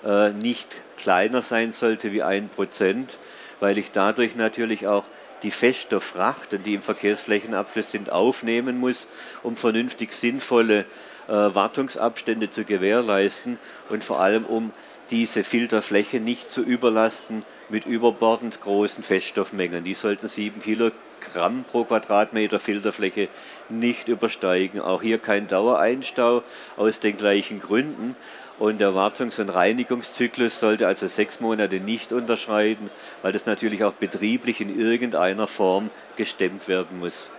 äh, 0.05 0.29
nicht 0.31 0.67
kleiner 0.97 1.41
sein 1.41 1.71
sollte 1.71 2.11
wie 2.11 2.23
ein 2.23 2.49
Prozent, 2.49 3.17
weil 3.59 3.77
ich 3.77 3.91
dadurch 3.91 4.35
natürlich 4.35 4.87
auch 4.87 5.05
die 5.43 5.51
Feststofffrachten, 5.51 6.63
die 6.63 6.75
im 6.75 6.81
Verkehrsflächenabfluss 6.81 7.91
sind, 7.91 8.11
aufnehmen 8.11 8.77
muss, 8.77 9.07
um 9.43 9.55
vernünftig 9.55 10.13
sinnvolle 10.13 10.85
äh, 11.27 11.31
Wartungsabstände 11.31 12.49
zu 12.49 12.65
gewährleisten 12.65 13.57
und 13.89 14.03
vor 14.03 14.19
allem 14.19 14.45
um 14.45 14.71
diese 15.11 15.43
Filterfläche 15.43 16.19
nicht 16.19 16.51
zu 16.51 16.61
überlasten 16.61 17.43
mit 17.69 17.85
überbordend 17.85 18.61
großen 18.61 19.03
Feststoffmengen. 19.03 19.83
Die 19.83 19.93
sollten 19.93 20.27
7 20.27 20.61
Kilo 20.61 20.91
Gramm 21.19 21.63
pro 21.63 21.83
Quadratmeter 21.83 22.59
Filterfläche 22.59 23.27
nicht 23.69 24.07
übersteigen. 24.07 24.81
Auch 24.81 25.01
hier 25.01 25.19
kein 25.19 25.47
Dauereinstau 25.47 26.43
aus 26.77 26.99
den 26.99 27.17
gleichen 27.17 27.61
Gründen. 27.61 28.15
Und 28.57 28.79
der 28.79 28.93
Wartungs- 28.93 29.39
und 29.39 29.49
Reinigungszyklus 29.49 30.59
sollte 30.59 30.85
also 30.85 31.07
sechs 31.07 31.39
Monate 31.39 31.79
nicht 31.79 32.11
unterschreiten, 32.11 32.89
weil 33.21 33.31
das 33.31 33.45
natürlich 33.45 33.85
auch 33.85 33.93
betrieblich 33.93 34.59
in 34.59 34.77
irgendeiner 34.77 35.47
Form 35.47 35.89
gestemmt 36.17 36.67
werden 36.67 36.99
muss. 36.99 37.29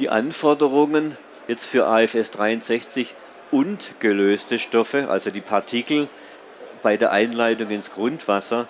Die 0.00 0.10
Anforderungen 0.10 1.16
jetzt 1.48 1.66
für 1.66 1.86
AFS 1.86 2.32
63 2.32 3.14
und 3.50 3.94
gelöste 4.00 4.58
Stoffe, 4.58 5.08
also 5.08 5.30
die 5.30 5.40
Partikel 5.40 6.08
bei 6.82 6.96
der 6.96 7.12
Einleitung 7.12 7.70
ins 7.70 7.92
Grundwasser, 7.92 8.68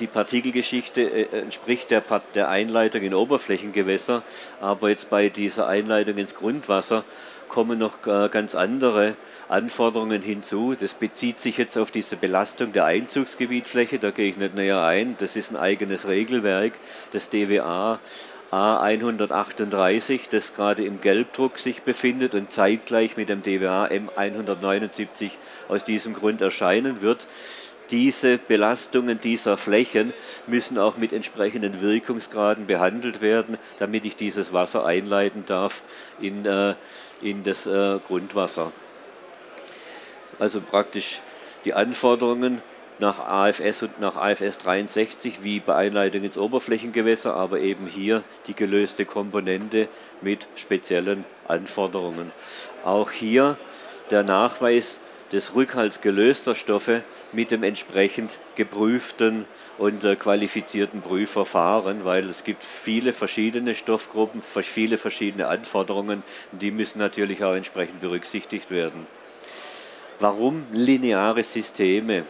die 0.00 0.06
Partikelgeschichte 0.06 1.02
äh, 1.02 1.40
entspricht 1.40 1.90
der, 1.90 2.02
der 2.34 2.48
Einleitung 2.48 3.02
in 3.02 3.14
Oberflächengewässer, 3.14 4.22
aber 4.60 4.88
jetzt 4.88 5.10
bei 5.10 5.28
dieser 5.28 5.66
Einleitung 5.66 6.16
ins 6.16 6.34
Grundwasser 6.34 7.04
kommen 7.48 7.78
noch 7.78 8.06
äh, 8.06 8.28
ganz 8.30 8.54
andere 8.54 9.16
Anforderungen 9.48 10.22
hinzu. 10.22 10.74
Das 10.78 10.94
bezieht 10.94 11.40
sich 11.40 11.58
jetzt 11.58 11.76
auf 11.76 11.90
diese 11.90 12.16
Belastung 12.16 12.72
der 12.72 12.86
Einzugsgebietfläche, 12.86 13.98
da 13.98 14.10
gehe 14.10 14.30
ich 14.30 14.36
nicht 14.36 14.54
näher 14.54 14.82
ein. 14.82 15.16
Das 15.18 15.36
ist 15.36 15.50
ein 15.50 15.56
eigenes 15.56 16.08
Regelwerk, 16.08 16.72
das 17.12 17.28
DWA 17.28 18.00
A138, 18.50 20.30
das 20.30 20.54
gerade 20.54 20.84
im 20.84 21.00
Gelbdruck 21.00 21.58
sich 21.58 21.82
befindet 21.82 22.34
und 22.34 22.52
zeitgleich 22.52 23.16
mit 23.16 23.28
dem 23.28 23.42
DWA 23.42 23.86
M179 23.86 25.32
aus 25.68 25.84
diesem 25.84 26.14
Grund 26.14 26.40
erscheinen 26.40 27.02
wird 27.02 27.26
diese 27.90 28.38
Belastungen 28.38 29.20
dieser 29.20 29.56
Flächen 29.56 30.12
müssen 30.46 30.78
auch 30.78 30.96
mit 30.96 31.12
entsprechenden 31.12 31.80
Wirkungsgraden 31.80 32.66
behandelt 32.66 33.20
werden, 33.20 33.58
damit 33.78 34.04
ich 34.04 34.16
dieses 34.16 34.52
Wasser 34.52 34.84
einleiten 34.84 35.44
darf 35.46 35.82
in, 36.20 36.46
äh, 36.46 36.74
in 37.20 37.44
das 37.44 37.66
äh, 37.66 37.98
Grundwasser. 38.06 38.72
Also 40.38 40.60
praktisch 40.60 41.20
die 41.64 41.74
Anforderungen 41.74 42.62
nach 42.98 43.18
AFS 43.18 43.82
und 43.82 44.00
nach 44.00 44.16
AFS 44.16 44.58
63 44.58 45.42
wie 45.42 45.60
bei 45.60 45.74
Einleitung 45.74 46.22
ins 46.22 46.38
Oberflächengewässer, 46.38 47.34
aber 47.34 47.58
eben 47.60 47.86
hier 47.86 48.22
die 48.46 48.54
gelöste 48.54 49.04
Komponente 49.04 49.88
mit 50.20 50.46
speziellen 50.56 51.24
Anforderungen. 51.48 52.30
Auch 52.84 53.10
hier 53.10 53.56
der 54.10 54.22
Nachweis 54.22 55.00
des 55.32 55.54
Rückhalts 55.54 56.00
gelöster 56.00 56.54
Stoffe 56.54 57.02
mit 57.34 57.50
dem 57.50 57.62
entsprechend 57.62 58.38
geprüften 58.56 59.44
und 59.78 60.04
äh, 60.04 60.16
qualifizierten 60.16 61.02
Prüfverfahren, 61.02 62.04
weil 62.04 62.28
es 62.28 62.44
gibt 62.44 62.62
viele 62.62 63.12
verschiedene 63.12 63.74
Stoffgruppen, 63.74 64.40
viele 64.40 64.98
verschiedene 64.98 65.48
Anforderungen 65.48 66.22
die 66.52 66.70
müssen 66.70 66.98
natürlich 66.98 67.44
auch 67.44 67.54
entsprechend 67.54 68.00
berücksichtigt 68.00 68.70
werden. 68.70 69.06
Warum 70.20 70.66
lineare 70.72 71.42
Systeme? 71.42 72.24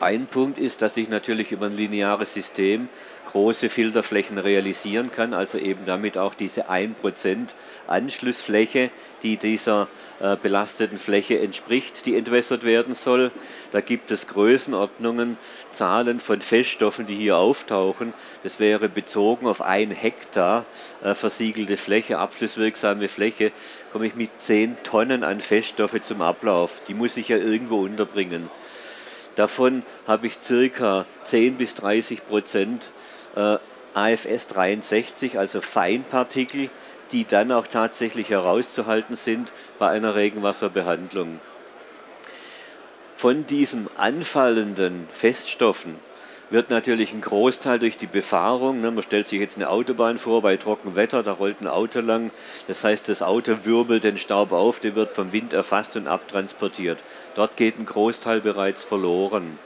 Ein 0.00 0.28
Punkt 0.28 0.58
ist, 0.58 0.80
dass 0.80 0.96
ich 0.96 1.10
natürlich 1.10 1.52
über 1.52 1.66
ein 1.66 1.76
lineares 1.76 2.32
System 2.32 2.88
große 3.32 3.68
Filterflächen 3.68 4.38
realisieren 4.38 5.12
kann, 5.12 5.34
also 5.34 5.58
eben 5.58 5.84
damit 5.84 6.16
auch 6.16 6.34
diese 6.34 6.70
1% 6.70 7.48
Anschlussfläche, 7.86 8.90
die 9.22 9.36
dieser 9.36 9.88
äh, 10.20 10.36
belasteten 10.36 10.96
Fläche 10.96 11.38
entspricht, 11.38 12.06
die 12.06 12.16
entwässert 12.16 12.64
werden 12.64 12.94
soll. 12.94 13.30
Da 13.72 13.82
gibt 13.82 14.10
es 14.10 14.26
Größenordnungen, 14.26 15.36
Zahlen 15.70 16.18
von 16.18 16.40
Feststoffen, 16.40 17.04
die 17.06 17.14
hier 17.14 17.36
auftauchen. 17.36 18.14
Das 18.42 18.58
wäre 18.58 18.88
bezogen 18.88 19.46
auf 19.46 19.60
ein 19.60 19.90
Hektar 19.90 20.64
äh, 21.04 21.12
versiegelte 21.14 21.76
Fläche, 21.76 22.18
abflusswirksame 22.18 23.08
Fläche, 23.08 23.52
komme 23.92 24.06
ich 24.06 24.14
mit 24.14 24.30
10 24.38 24.82
Tonnen 24.82 25.24
an 25.24 25.40
Feststoffe 25.40 26.00
zum 26.02 26.22
Ablauf. 26.22 26.80
Die 26.88 26.94
muss 26.94 27.18
ich 27.18 27.28
ja 27.28 27.36
irgendwo 27.36 27.82
unterbringen. 27.82 28.48
Davon 29.40 29.84
habe 30.06 30.26
ich 30.26 30.36
circa 30.42 31.06
10 31.24 31.56
bis 31.56 31.74
30 31.74 32.26
Prozent 32.26 32.90
äh, 33.34 33.56
AFS 33.94 34.48
63, 34.48 35.38
also 35.38 35.62
Feinpartikel, 35.62 36.68
die 37.10 37.24
dann 37.24 37.50
auch 37.50 37.66
tatsächlich 37.66 38.28
herauszuhalten 38.28 39.16
sind 39.16 39.54
bei 39.78 39.88
einer 39.88 40.14
Regenwasserbehandlung. 40.14 41.40
Von 43.16 43.46
diesen 43.46 43.88
anfallenden 43.96 45.08
Feststoffen 45.10 45.94
wird 46.50 46.70
natürlich 46.70 47.12
ein 47.12 47.20
Großteil 47.20 47.78
durch 47.78 47.96
die 47.96 48.06
Befahrung, 48.06 48.80
ne, 48.80 48.90
man 48.90 49.02
stellt 49.02 49.28
sich 49.28 49.40
jetzt 49.40 49.56
eine 49.56 49.70
Autobahn 49.70 50.18
vor 50.18 50.42
bei 50.42 50.56
trockenem 50.56 50.96
Wetter, 50.96 51.22
da 51.22 51.32
rollt 51.32 51.60
ein 51.60 51.68
Auto 51.68 52.00
lang, 52.00 52.30
das 52.66 52.82
heißt 52.84 53.08
das 53.08 53.22
Auto 53.22 53.58
wirbelt 53.64 54.04
den 54.04 54.18
Staub 54.18 54.52
auf, 54.52 54.80
der 54.80 54.96
wird 54.96 55.14
vom 55.14 55.32
Wind 55.32 55.52
erfasst 55.52 55.96
und 55.96 56.08
abtransportiert. 56.08 57.02
Dort 57.36 57.56
geht 57.56 57.78
ein 57.78 57.86
Großteil 57.86 58.40
bereits 58.40 58.82
verloren. 58.82 59.58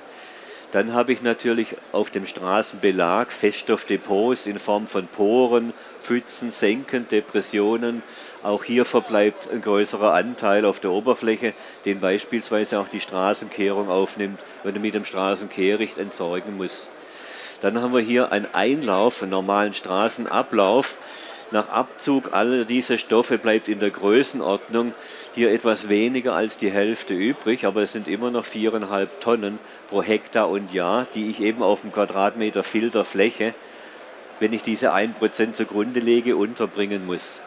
Dann 0.74 0.92
habe 0.92 1.12
ich 1.12 1.22
natürlich 1.22 1.76
auf 1.92 2.10
dem 2.10 2.26
Straßenbelag 2.26 3.30
Feststoffdepots 3.30 4.48
in 4.48 4.58
Form 4.58 4.88
von 4.88 5.06
Poren, 5.06 5.72
Pfützen, 6.02 6.50
Senken, 6.50 7.06
Depressionen. 7.08 8.02
Auch 8.44 8.62
hier 8.62 8.84
verbleibt 8.84 9.48
ein 9.50 9.62
größerer 9.62 10.12
Anteil 10.12 10.66
auf 10.66 10.78
der 10.78 10.92
Oberfläche, 10.92 11.54
den 11.86 12.00
beispielsweise 12.00 12.78
auch 12.78 12.90
die 12.90 13.00
Straßenkehrung 13.00 13.88
aufnimmt, 13.88 14.44
wenn 14.62 14.74
er 14.74 14.82
mit 14.82 14.92
dem 14.92 15.06
Straßenkehricht 15.06 15.96
entsorgen 15.96 16.58
muss. 16.58 16.90
Dann 17.62 17.80
haben 17.80 17.94
wir 17.94 18.02
hier 18.02 18.32
einen 18.32 18.46
Einlauf, 18.52 19.22
einen 19.22 19.30
normalen 19.30 19.72
Straßenablauf. 19.72 20.98
Nach 21.52 21.70
Abzug 21.70 22.34
aller 22.34 22.66
dieser 22.66 22.98
Stoffe 22.98 23.38
bleibt 23.38 23.68
in 23.68 23.80
der 23.80 23.88
Größenordnung 23.88 24.92
hier 25.34 25.50
etwas 25.50 25.88
weniger 25.88 26.34
als 26.34 26.58
die 26.58 26.70
Hälfte 26.70 27.14
übrig, 27.14 27.64
aber 27.64 27.80
es 27.80 27.92
sind 27.92 28.08
immer 28.08 28.30
noch 28.30 28.44
viereinhalb 28.44 29.22
Tonnen 29.22 29.58
pro 29.88 30.02
Hektar 30.02 30.50
und 30.50 30.70
Jahr, 30.70 31.06
die 31.14 31.30
ich 31.30 31.40
eben 31.40 31.62
auf 31.62 31.80
dem 31.80 31.92
Quadratmeter 31.92 32.62
Filterfläche, 32.62 33.54
wenn 34.38 34.52
ich 34.52 34.62
diese 34.62 34.92
1% 34.92 35.52
zugrunde 35.54 36.00
lege, 36.00 36.36
unterbringen 36.36 37.06
muss. 37.06 37.40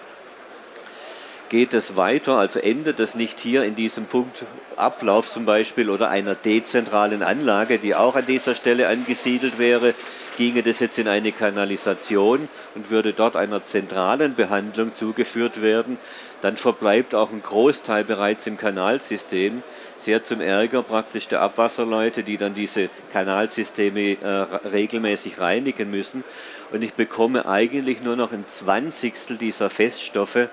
Geht 1.50 1.74
es 1.74 1.96
weiter, 1.96 2.34
also 2.34 2.60
endet 2.60 3.00
es 3.00 3.16
nicht 3.16 3.39
hier 3.39 3.63
in 3.63 3.75
diesem 3.75 4.06
Punkt 4.06 4.44
Ablauf 4.75 5.32
zum 5.32 5.46
Beispiel 5.46 5.89
oder 5.89 6.10
einer 6.10 6.36
dezentralen 6.36 7.24
Anlage, 7.24 7.80
die 7.80 7.96
auch 7.96 8.16
an 8.16 8.25
dieser 8.25 8.54
Stelle 8.54 8.89
angesiedelt 8.89 9.58
wäre, 9.58 9.94
ginge 10.38 10.62
das 10.62 10.82
jetzt 10.82 11.00
in 11.00 11.08
eine 11.08 11.32
Kanalisation 11.32 12.50
und 12.75 12.92
würde 12.92 13.13
dort 13.13 13.38
einer 13.38 13.66
zentralen 13.66 14.36
Behandlung 14.36 14.94
zugeführt 14.94 15.62
werden, 15.62 15.98
dann 16.42 16.58
verbleibt 16.58 17.16
auch 17.16 17.32
ein 17.32 17.42
Großteil 17.42 18.04
bereits 18.04 18.46
im 18.46 18.58
Kanalsystem, 18.58 19.63
sehr 19.98 20.24
zum 20.24 20.42
Ärger 20.42 20.84
praktisch 20.84 21.27
der 21.27 21.42
Abwasserleute, 21.42 22.24
die 22.24 22.38
dann 22.38 22.54
diese 22.54 22.89
Kanalsysteme 23.13 24.18
äh, 24.22 24.27
regelmäßig 24.68 25.39
reinigen 25.39 25.89
müssen. 25.89 26.24
Und 26.72 26.84
ich 26.84 26.94
bekomme 26.94 27.48
eigentlich 27.48 28.01
nur 28.01 28.16
noch 28.16 28.32
ein 28.32 28.46
Zwanzigstel 28.48 29.38
dieser 29.38 29.70
Feststoffe 29.70 30.50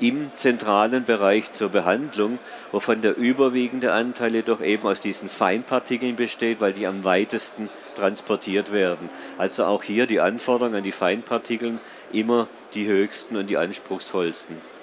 im 0.00 0.28
zentralen 0.36 1.04
Bereich 1.04 1.52
zur 1.52 1.68
Behandlung, 1.68 2.38
wovon 2.72 3.02
der 3.02 3.16
überwiegende 3.16 3.92
Anteil 3.92 4.34
jedoch 4.34 4.60
eben 4.60 4.86
aus 4.86 5.00
diesen 5.00 5.28
Feinpartikeln 5.28 6.16
besteht, 6.16 6.60
weil 6.60 6.72
die 6.72 6.86
am 6.86 7.04
weitesten 7.04 7.68
transportiert 7.94 8.72
werden. 8.72 9.08
Also 9.38 9.64
auch 9.64 9.82
hier 9.82 10.06
die 10.06 10.20
Anforderungen 10.20 10.76
an 10.76 10.82
die 10.82 10.92
Feinpartikeln 10.92 11.80
immer 12.12 12.48
die 12.74 12.86
höchsten 12.86 13.36
und 13.36 13.48
die 13.48 13.56
anspruchsvollsten 13.56 14.73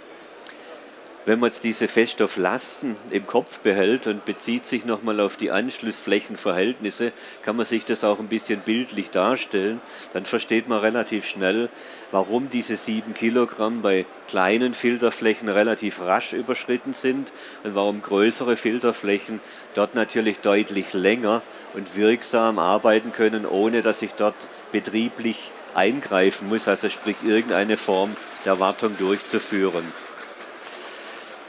wenn 1.26 1.40
man 1.40 1.50
jetzt 1.50 1.64
diese 1.64 1.88
Feststofflasten 1.88 2.96
im 3.12 3.28
Kopf 3.28 3.60
behält 3.60 4.08
und 4.08 4.26
bezieht 4.26 4.66
sich 4.66 4.86
nochmal 4.86 5.20
auf 5.20 5.38
die 5.38 5.52
Anschlussflächenverhältnisse, 5.52 7.12
kann 7.44 7.56
man 7.56 7.66
sich 7.66 7.86
das 7.86 8.04
auch 8.04 8.20
ein 8.20 8.28
bisschen 8.28 8.62
bildlich 8.62 9.12
darstellen. 9.12 9.82
Dann 10.14 10.26
versteht 10.26 10.68
man 10.68 10.80
relativ 10.80 11.28
schnell, 11.28 11.70
warum 12.12 12.50
diese 12.50 12.76
sieben 12.76 13.14
Kilogramm 13.14 13.84
bei 13.84 14.06
kleinen 14.28 14.74
Filterflächen 14.74 15.48
relativ 15.48 16.02
rasch 16.02 16.34
überschritten 16.34 16.94
sind 16.94 17.32
und 17.64 17.76
warum 17.76 18.02
größere 18.02 18.58
Filterflächen 18.58 19.42
dort 19.76 19.94
natürlich 19.94 20.40
deutlich 20.40 20.94
länger 20.94 21.44
und 21.74 21.96
wirksam 21.96 22.58
arbeiten 22.58 23.14
können, 23.14 23.46
ohne 23.46 23.84
dass 23.84 24.02
ich 24.02 24.14
dort 24.14 24.36
betrieblich 24.72 25.52
eingreifen 25.76 26.50
muss, 26.50 26.68
also 26.68 26.90
sprich 26.90 27.18
irgendeine 27.24 27.78
Form 27.78 28.16
der 28.44 28.60
Wartung 28.60 28.98
durchzuführen. 28.98 29.84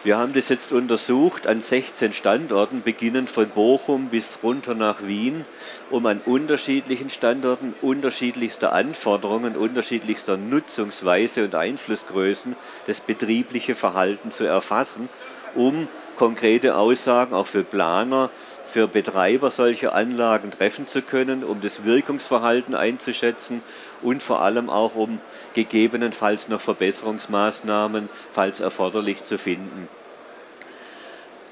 Wir 0.04 0.18
haben 0.18 0.32
das 0.32 0.48
jetzt 0.48 0.72
untersucht 0.72 1.46
an 1.46 1.62
16 1.62 2.12
Standorten, 2.12 2.82
beginnend 2.82 3.30
von 3.30 3.48
Bochum 3.48 4.08
bis 4.08 4.40
runter 4.42 4.74
nach 4.74 5.06
Wien, 5.06 5.44
um 5.90 6.06
an 6.06 6.20
unterschiedlichen 6.26 7.08
Standorten 7.08 7.72
unterschiedlichster 7.82 8.72
Anforderungen, 8.72 9.54
unterschiedlichster 9.54 10.36
Nutzungsweise 10.36 11.44
und 11.44 11.54
Einflussgrößen 11.54 12.56
das 12.86 12.98
betriebliche 12.98 13.76
Verhalten 13.76 14.32
zu 14.32 14.42
erfassen, 14.42 15.08
um 15.54 15.86
konkrete 16.16 16.74
Aussagen 16.74 17.32
auch 17.32 17.46
für 17.46 17.62
Planer, 17.62 18.30
für 18.64 18.88
Betreiber 18.88 19.52
solcher 19.52 19.94
Anlagen 19.94 20.50
treffen 20.50 20.88
zu 20.88 21.02
können, 21.02 21.44
um 21.44 21.60
das 21.60 21.84
Wirkungsverhalten 21.84 22.74
einzuschätzen 22.74 23.62
und 24.02 24.22
vor 24.22 24.40
allem 24.42 24.70
auch 24.70 24.94
um 24.94 25.20
gegebenenfalls 25.54 26.48
noch 26.48 26.60
Verbesserungsmaßnahmen, 26.60 28.08
falls 28.32 28.60
erforderlich, 28.60 29.24
zu 29.24 29.38
finden. 29.38 29.88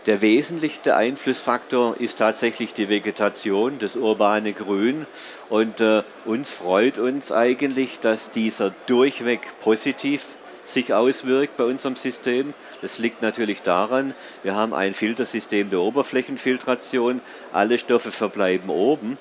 Der 0.06 0.22
wesentlichste 0.22 0.96
Einflussfaktor 0.96 2.00
ist 2.00 2.18
tatsächlich 2.18 2.72
die 2.72 2.88
Vegetation, 2.88 3.78
das 3.78 3.96
urbane 3.96 4.54
Grün. 4.54 5.06
Und 5.50 5.82
äh, 5.82 6.02
uns 6.24 6.50
freut 6.50 6.98
uns 6.98 7.30
eigentlich, 7.30 8.00
dass 8.00 8.30
dieser 8.30 8.72
durchweg 8.86 9.40
positiv 9.60 10.24
sich 10.64 10.94
auswirkt 10.94 11.58
bei 11.58 11.64
unserem 11.64 11.96
System. 11.96 12.54
Das 12.80 12.98
liegt 12.98 13.20
natürlich 13.20 13.60
daran, 13.60 14.14
wir 14.42 14.54
haben 14.54 14.72
ein 14.72 14.94
Filtersystem 14.94 15.68
der 15.68 15.80
Oberflächenfiltration, 15.80 17.20
alle 17.52 17.78
Stoffe 17.78 18.10
verbleiben 18.10 18.70
oben. 18.70 19.18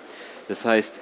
Das 0.47 0.63
heißt, 0.63 1.01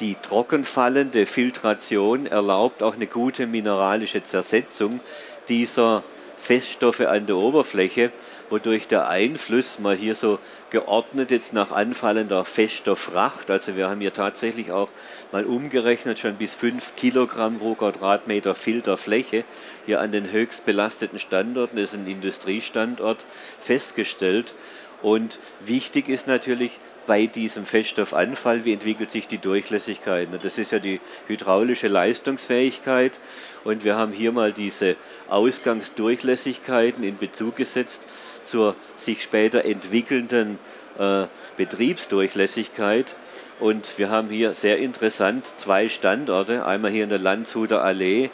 die 0.00 0.16
trockenfallende 0.20 1.26
Filtration 1.26 2.26
erlaubt 2.26 2.82
auch 2.82 2.94
eine 2.94 3.06
gute 3.06 3.46
mineralische 3.46 4.22
Zersetzung 4.22 5.00
dieser 5.48 6.02
Feststoffe 6.36 7.00
an 7.00 7.26
der 7.26 7.36
Oberfläche, 7.36 8.12
wodurch 8.48 8.86
der 8.86 9.08
Einfluss 9.08 9.78
mal 9.78 9.96
hier 9.96 10.14
so 10.14 10.38
geordnet 10.70 11.30
jetzt 11.30 11.52
nach 11.52 11.72
anfallender 11.72 12.44
Feststofffracht, 12.44 13.50
also 13.50 13.76
wir 13.76 13.88
haben 13.88 14.00
hier 14.00 14.12
tatsächlich 14.12 14.70
auch 14.70 14.88
mal 15.32 15.44
umgerechnet 15.44 16.18
schon 16.18 16.36
bis 16.36 16.54
5 16.54 16.94
Kilogramm 16.94 17.58
pro 17.58 17.74
Quadratmeter 17.74 18.54
Filterfläche 18.54 19.44
hier 19.86 20.00
an 20.00 20.12
den 20.12 20.30
höchst 20.30 20.64
belasteten 20.64 21.18
Standorten, 21.18 21.76
das 21.76 21.92
ist 21.92 22.00
ein 22.00 22.06
Industriestandort, 22.06 23.24
festgestellt. 23.60 24.54
Und 25.00 25.38
wichtig 25.60 26.08
ist 26.08 26.26
natürlich, 26.26 26.72
bei 27.08 27.26
diesem 27.26 27.64
Feststoffanfall, 27.64 28.66
wie 28.66 28.74
entwickelt 28.74 29.10
sich 29.10 29.26
die 29.26 29.38
Durchlässigkeit. 29.38 30.28
Das 30.42 30.58
ist 30.58 30.72
ja 30.72 30.78
die 30.78 31.00
hydraulische 31.26 31.88
Leistungsfähigkeit 31.88 33.18
und 33.64 33.82
wir 33.82 33.96
haben 33.96 34.12
hier 34.12 34.30
mal 34.30 34.52
diese 34.52 34.94
Ausgangsdurchlässigkeiten 35.28 37.02
in 37.02 37.16
Bezug 37.16 37.56
gesetzt 37.56 38.02
zur 38.44 38.76
sich 38.96 39.22
später 39.22 39.64
entwickelnden 39.64 40.58
äh, 40.98 41.24
Betriebsdurchlässigkeit. 41.56 43.16
Und 43.58 43.98
wir 43.98 44.10
haben 44.10 44.28
hier 44.28 44.54
sehr 44.54 44.78
interessant 44.78 45.52
zwei 45.56 45.88
Standorte, 45.88 46.64
einmal 46.66 46.92
hier 46.92 47.04
in 47.04 47.10
der 47.10 47.18
Landshuter 47.18 47.82
Allee 47.82 48.30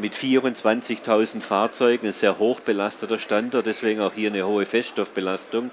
mit 0.00 0.14
24.000 0.14 1.42
Fahrzeugen, 1.42 2.06
ein 2.06 2.12
sehr 2.12 2.38
hoch 2.38 2.60
belasteter 2.60 3.18
Standort, 3.18 3.66
deswegen 3.66 4.00
auch 4.00 4.14
hier 4.14 4.30
eine 4.30 4.46
hohe 4.46 4.64
Feststoffbelastung. 4.64 5.70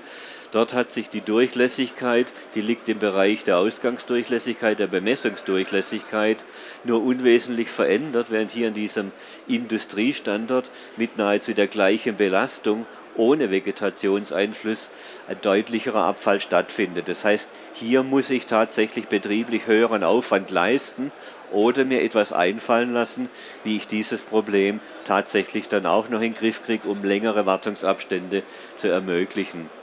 Dort 0.57 0.73
hat 0.73 0.91
sich 0.91 1.11
die 1.11 1.21
Durchlässigkeit, 1.21 2.33
die 2.55 2.61
liegt 2.61 2.89
im 2.89 2.97
Bereich 2.97 3.43
der 3.43 3.59
Ausgangsdurchlässigkeit, 3.59 4.79
der 4.79 4.87
Bemessungsdurchlässigkeit, 4.87 6.43
nur 6.83 7.03
unwesentlich 7.03 7.69
verändert, 7.69 8.31
während 8.31 8.49
hier 8.49 8.69
in 8.69 8.73
diesem 8.73 9.11
Industriestandort 9.47 10.71
mit 10.95 11.15
nahezu 11.15 11.53
der 11.53 11.67
gleichen 11.67 12.17
Belastung 12.17 12.87
ohne 13.15 13.51
Vegetationseinfluss 13.51 14.89
ein 15.27 15.37
deutlicherer 15.43 16.05
Abfall 16.05 16.39
stattfindet. 16.39 17.07
Das 17.07 17.23
heißt, 17.23 17.49
hier 17.75 18.01
muss 18.01 18.31
ich 18.31 18.47
tatsächlich 18.47 19.07
betrieblich 19.09 19.67
höheren 19.67 20.03
Aufwand 20.03 20.49
leisten 20.49 21.11
oder 21.51 21.85
mir 21.85 22.01
etwas 22.01 22.33
einfallen 22.33 22.93
lassen, 22.93 23.29
wie 23.63 23.75
ich 23.75 23.87
dieses 23.87 24.23
Problem 24.23 24.79
tatsächlich 25.05 25.67
dann 25.67 25.85
auch 25.85 26.09
noch 26.09 26.21
in 26.21 26.33
den 26.33 26.39
Griff 26.39 26.63
kriege, 26.63 26.87
um 26.87 27.03
längere 27.03 27.45
Wartungsabstände 27.45 28.41
zu 28.75 28.87
ermöglichen. 28.87 29.76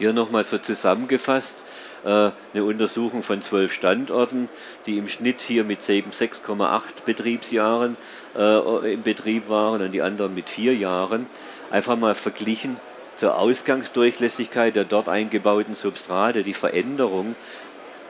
Hier 0.00 0.14
nochmal 0.14 0.44
so 0.44 0.56
zusammengefasst, 0.56 1.62
äh, 2.06 2.08
eine 2.08 2.64
Untersuchung 2.64 3.22
von 3.22 3.42
zwölf 3.42 3.74
Standorten, 3.74 4.48
die 4.86 4.96
im 4.96 5.08
Schnitt 5.08 5.42
hier 5.42 5.62
mit 5.62 5.82
6,8 5.82 7.04
Betriebsjahren 7.04 7.98
äh, 8.34 8.94
im 8.94 9.02
Betrieb 9.02 9.50
waren 9.50 9.82
und 9.82 9.92
die 9.92 10.00
anderen 10.00 10.34
mit 10.34 10.48
vier 10.48 10.74
Jahren. 10.74 11.26
Einfach 11.70 11.98
mal 11.98 12.14
verglichen 12.14 12.78
zur 13.16 13.36
Ausgangsdurchlässigkeit 13.36 14.74
der 14.74 14.84
dort 14.84 15.10
eingebauten 15.10 15.74
Substrate. 15.74 16.44
Die 16.44 16.54
Veränderung, 16.54 17.36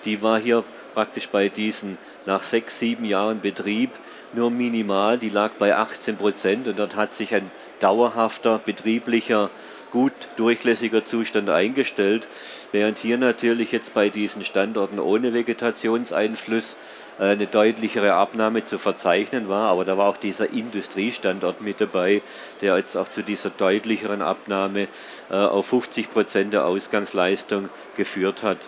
die 0.05 0.23
war 0.23 0.39
hier 0.39 0.63
praktisch 0.95 1.29
bei 1.29 1.49
diesen 1.49 1.99
nach 2.25 2.45
sechs, 2.45 2.79
sieben 2.79 3.05
Jahren 3.05 3.41
Betrieb 3.41 3.91
nur 4.33 4.53
minimal, 4.53 5.19
die 5.19 5.29
lag 5.29 5.55
bei 5.59 5.75
18 5.75 6.17
Prozent 6.17 6.69
und 6.69 6.79
dort 6.79 6.95
hat 6.95 7.15
sich 7.15 7.35
ein 7.35 7.51
dauerhafter 7.81 8.59
betrieblicher 8.59 9.51
gut 9.91 10.13
durchlässiger 10.37 11.05
Zustand 11.05 11.51
eingestellt, 11.51 12.29
während 12.73 12.99
hier 12.99 13.19
natürlich 13.19 13.73
jetzt 13.73 13.95
bei 13.95 14.09
diesen 14.09 14.45
Standorten 14.45 14.99
ohne 14.99 15.33
Vegetationseinfluss 15.35 16.77
äh, 17.21 17.25
eine 17.25 17.47
deutlichere 17.47 18.15
Abnahme 18.15 18.65
zu 18.65 18.79
verzeichnen 18.79 19.49
war, 19.49 19.71
aber 19.71 19.85
da 19.85 19.99
war 19.99 20.09
auch 20.09 20.17
dieser 20.17 20.51
Industriestandort 20.51 21.61
mit 21.61 21.81
dabei, 21.81 22.23
der 22.63 22.77
jetzt 22.79 22.97
auch 22.97 23.09
zu 23.09 23.23
dieser 23.23 23.51
deutlicheren 23.51 24.23
Abnahme 24.23 24.89
äh, 25.31 25.35
auf 25.35 25.67
50 25.67 26.11
Prozent 26.11 26.55
der 26.55 26.65
Ausgangsleistung 26.65 27.69
geführt 27.97 28.43
hat. 28.43 28.59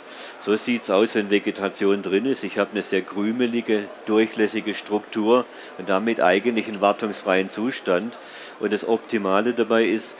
So 0.41 0.55
sieht 0.57 0.83
es 0.83 0.91
aus, 0.91 1.15
wenn 1.15 1.31
Vegetation 1.31 2.03
drin 2.03 2.27
ist. 2.27 2.45
Ich 2.45 2.59
habe 2.59 2.73
eine 2.73 2.83
sehr 2.83 3.03
krümelige, 3.03 3.85
durchlässige 4.05 4.75
Struktur 4.75 5.47
und 5.79 5.89
damit 5.89 6.21
eigentlich 6.21 6.69
einen 6.69 6.83
wartungsfreien 6.83 7.49
Zustand. 7.49 8.19
Und 8.61 8.73
das 8.73 8.87
Optimale 8.87 9.55
dabei 9.55 9.85
ist, 9.85 10.17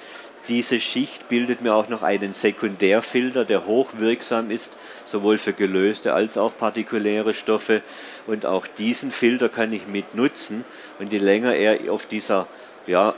diese 0.49 0.81
Schicht 0.81 1.29
bildet 1.29 1.63
mir 1.63 1.75
auch 1.75 1.89
noch 1.89 2.03
einen 2.03 2.35
Sekundärfilter, 2.35 3.45
der 3.45 3.67
hochwirksam 3.67 4.51
ist, 4.51 4.73
sowohl 5.05 5.39
für 5.39 5.53
gelöste 5.53 6.15
als 6.15 6.37
auch 6.37 6.57
partikuläre 6.57 7.35
Stoffe. 7.35 7.83
Und 8.27 8.45
auch 8.47 8.67
diesen 8.67 9.13
Filter 9.13 9.49
kann 9.49 9.73
ich 9.73 9.87
mit 9.87 10.15
nutzen. 10.15 10.65
Und 10.99 11.13
je 11.13 11.19
länger 11.19 11.55
er 11.55 11.93
auf 11.93 12.07
dieser 12.07 12.49
ja, 12.87 13.15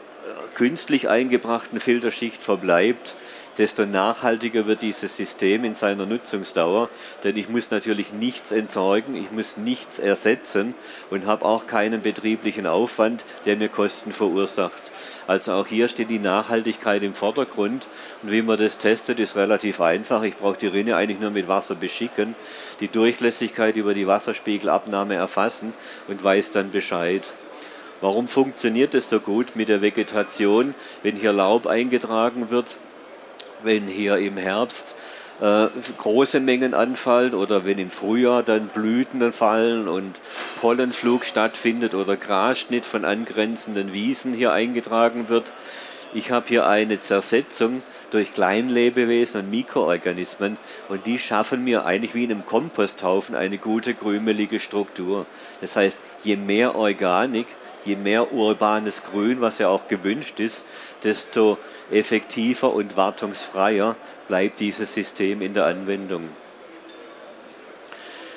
künstlich 0.55 1.09
eingebrachten 1.09 1.81
Filterschicht 1.81 2.43
verbleibt, 2.43 3.15
desto 3.59 3.87
nachhaltiger 3.87 4.67
wird 4.67 4.83
dieses 4.83 5.17
System 5.17 5.65
in 5.65 5.75
seiner 5.75 6.07
Nutzungsdauer. 6.07 6.91
Denn 7.23 7.37
ich 7.37 7.49
muss 7.49 7.71
natürlich 7.71 8.13
nichts 8.13 8.53
entsorgen, 8.53 9.15
ich 9.15 9.31
muss 9.31 9.57
nichts 9.57 9.99
ersetzen 9.99 10.75
und 11.11 11.27
habe 11.27 11.45
auch 11.45 11.67
keinen 11.67 12.03
betrieblichen 12.03 12.67
Aufwand, 12.67 13.25
der 13.47 13.57
mir 13.57 13.69
Kosten 13.69 14.13
verursacht. 14.13 14.93
Also 15.27 15.53
auch 15.53 15.67
hier 15.67 15.89
steht 15.89 16.11
die 16.11 16.19
Nachhaltigkeit 16.19 17.03
im 17.03 17.15
Vordergrund. 17.15 17.89
Und 18.23 18.33
wie 18.33 18.43
man 18.43 18.59
das 18.59 18.79
testet, 18.79 19.19
ist 19.19 19.37
relativ 19.37 19.81
einfach. 19.81 20.23
Ich 20.23 20.37
brauche 20.37 20.59
die 20.59 20.67
Rinne 20.67 20.97
eigentlich 20.97 21.21
nur 21.21 21.31
mit 21.31 21.49
Wasser 21.49 21.75
beschicken, 21.75 22.35
die 22.81 22.89
Durchlässigkeit 22.89 23.77
über 23.77 23.95
die 23.95 24.07
Wasserspiegelabnahme 24.07 25.15
erfassen 25.15 25.73
und 26.09 26.23
weiß 26.23 26.51
dann 26.51 26.71
Bescheid. 26.71 27.33
Warum 28.01 28.29
funktioniert 28.29 28.95
es 28.95 29.09
so 29.09 29.19
gut 29.19 29.57
mit 29.57 29.69
der 29.69 29.81
Vegetation, 29.81 30.75
wenn 31.03 31.17
hier 31.17 31.33
Laub 31.33 31.67
eingetragen 31.67 32.51
wird, 32.51 32.77
wenn 33.63 33.89
hier 33.89 34.19
im 34.19 34.37
Herbst 34.37 34.95
äh, 35.41 35.69
große 35.99 36.41
Mengen 36.41 36.75
anfallen 36.75 37.35
oder 37.35 37.65
wenn 37.65 37.79
im 37.79 37.91
Frühjahr 37.91 38.43
dann 38.43 38.69
Blüten 38.69 39.33
fallen 39.33 39.89
und 39.89 40.21
Pollenflug 40.61 41.25
stattfindet 41.25 41.95
oder 41.95 42.17
Grasschnitt 42.17 42.87
von 42.87 43.05
angrenzenden 43.05 43.93
Wiesen 43.93 44.35
hier 44.35 44.53
eingetragen 44.53 45.29
wird. 45.29 45.53
Ich 46.13 46.31
habe 46.31 46.47
hier 46.47 46.67
eine 46.67 47.01
Zersetzung 47.01 47.83
durch 48.13 48.33
Kleinlebewesen 48.33 49.41
und 49.41 49.51
Mikroorganismen 49.51 50.57
und 50.89 51.07
die 51.07 51.19
schaffen 51.19 51.65
mir 51.65 51.85
eigentlich 51.85 52.15
wie 52.15 52.23
in 52.23 52.31
einem 52.31 52.47
Komposthaufen 52.47 53.35
eine 53.35 53.59
gute 53.59 53.95
krümelige 53.95 54.61
Struktur. 54.61 55.27
Das 55.61 55.75
heißt, 55.75 55.97
je 56.23 56.37
mehr 56.37 56.77
Organik, 56.77 57.49
je 57.85 57.97
mehr 57.97 58.33
urbanes 58.33 59.03
Grün, 59.03 59.41
was 59.41 59.59
ja 59.59 59.69
auch 59.69 59.89
gewünscht 59.89 60.41
ist, 60.41 60.65
desto 61.03 61.59
effektiver 61.91 62.73
und 62.73 62.97
wartungsfreier 62.97 63.97
bleibt 64.29 64.61
dieses 64.61 64.95
System 64.95 65.43
in 65.43 65.55
der 65.55 65.67
Anwendung. 65.67 66.29